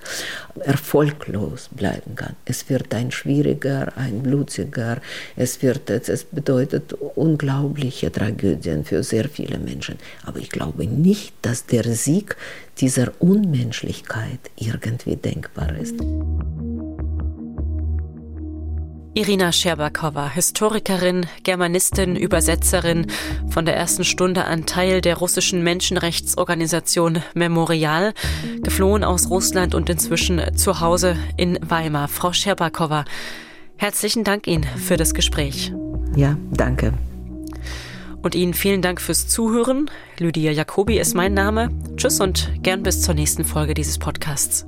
erfolglos 0.61 1.69
bleiben 1.73 2.15
kann. 2.15 2.37
Es 2.45 2.69
wird 2.69 2.95
ein 2.95 3.11
schwieriger, 3.11 3.93
ein 3.97 4.23
blutiger, 4.23 5.01
es 5.35 5.63
wird 5.63 5.91
es 5.91 6.23
bedeutet 6.25 6.93
unglaubliche 6.93 8.13
Tragödien 8.13 8.85
für 8.85 9.03
sehr 9.03 9.29
viele 9.29 9.59
Menschen, 9.59 9.97
aber 10.25 10.39
ich 10.39 10.51
glaube 10.51 10.87
nicht, 10.87 11.35
dass 11.43 11.67
der 11.67 11.85
Sieg 11.93 12.37
dieser 12.79 13.13
Unmenschlichkeit 13.19 14.41
irgendwie 14.57 15.17
denkbar 15.17 15.75
ist. 15.77 15.97
Irina 19.15 19.53
Scherbakowa, 19.53 20.29
Historikerin, 20.31 21.27
Germanistin, 21.43 22.15
Übersetzerin, 22.15 23.07
von 23.49 23.65
der 23.65 23.77
ersten 23.77 24.05
Stunde 24.05 24.45
an 24.45 24.67
Teil 24.67 25.01
der 25.01 25.17
russischen 25.17 25.63
Menschenrechtsorganisation 25.65 27.23
Memorial, 27.35 28.13
geflohen 28.63 29.05
aus 29.05 29.31
Russland 29.31 29.75
und 29.75 29.91
inzwischen 29.91 30.41
zu 30.57 30.81
Hause 30.81 31.17
in 31.37 31.59
Weimar. 31.63 32.09
Frau 32.09 32.33
Scherbakowa, 32.33 33.05
herzlichen 33.77 34.25
Dank 34.25 34.47
Ihnen 34.47 34.65
für 34.65 34.97
das 34.97 35.15
Gespräch. 35.15 35.73
Ja, 36.15 36.37
danke. 36.53 36.93
Und 38.23 38.35
Ihnen 38.35 38.55
vielen 38.55 38.83
Dank 38.83 39.01
fürs 39.01 39.29
Zuhören. 39.29 39.91
Lydia 40.19 40.53
Jacobi 40.53 40.99
ist 40.99 41.15
mein 41.15 41.35
Name. 41.35 41.71
Tschüss 41.97 42.21
und 42.21 42.51
gern 42.63 42.83
bis 42.83 43.03
zur 43.03 43.15
nächsten 43.15 43.45
Folge 43.45 43.75
dieses 43.75 43.99
Podcasts. 43.99 44.68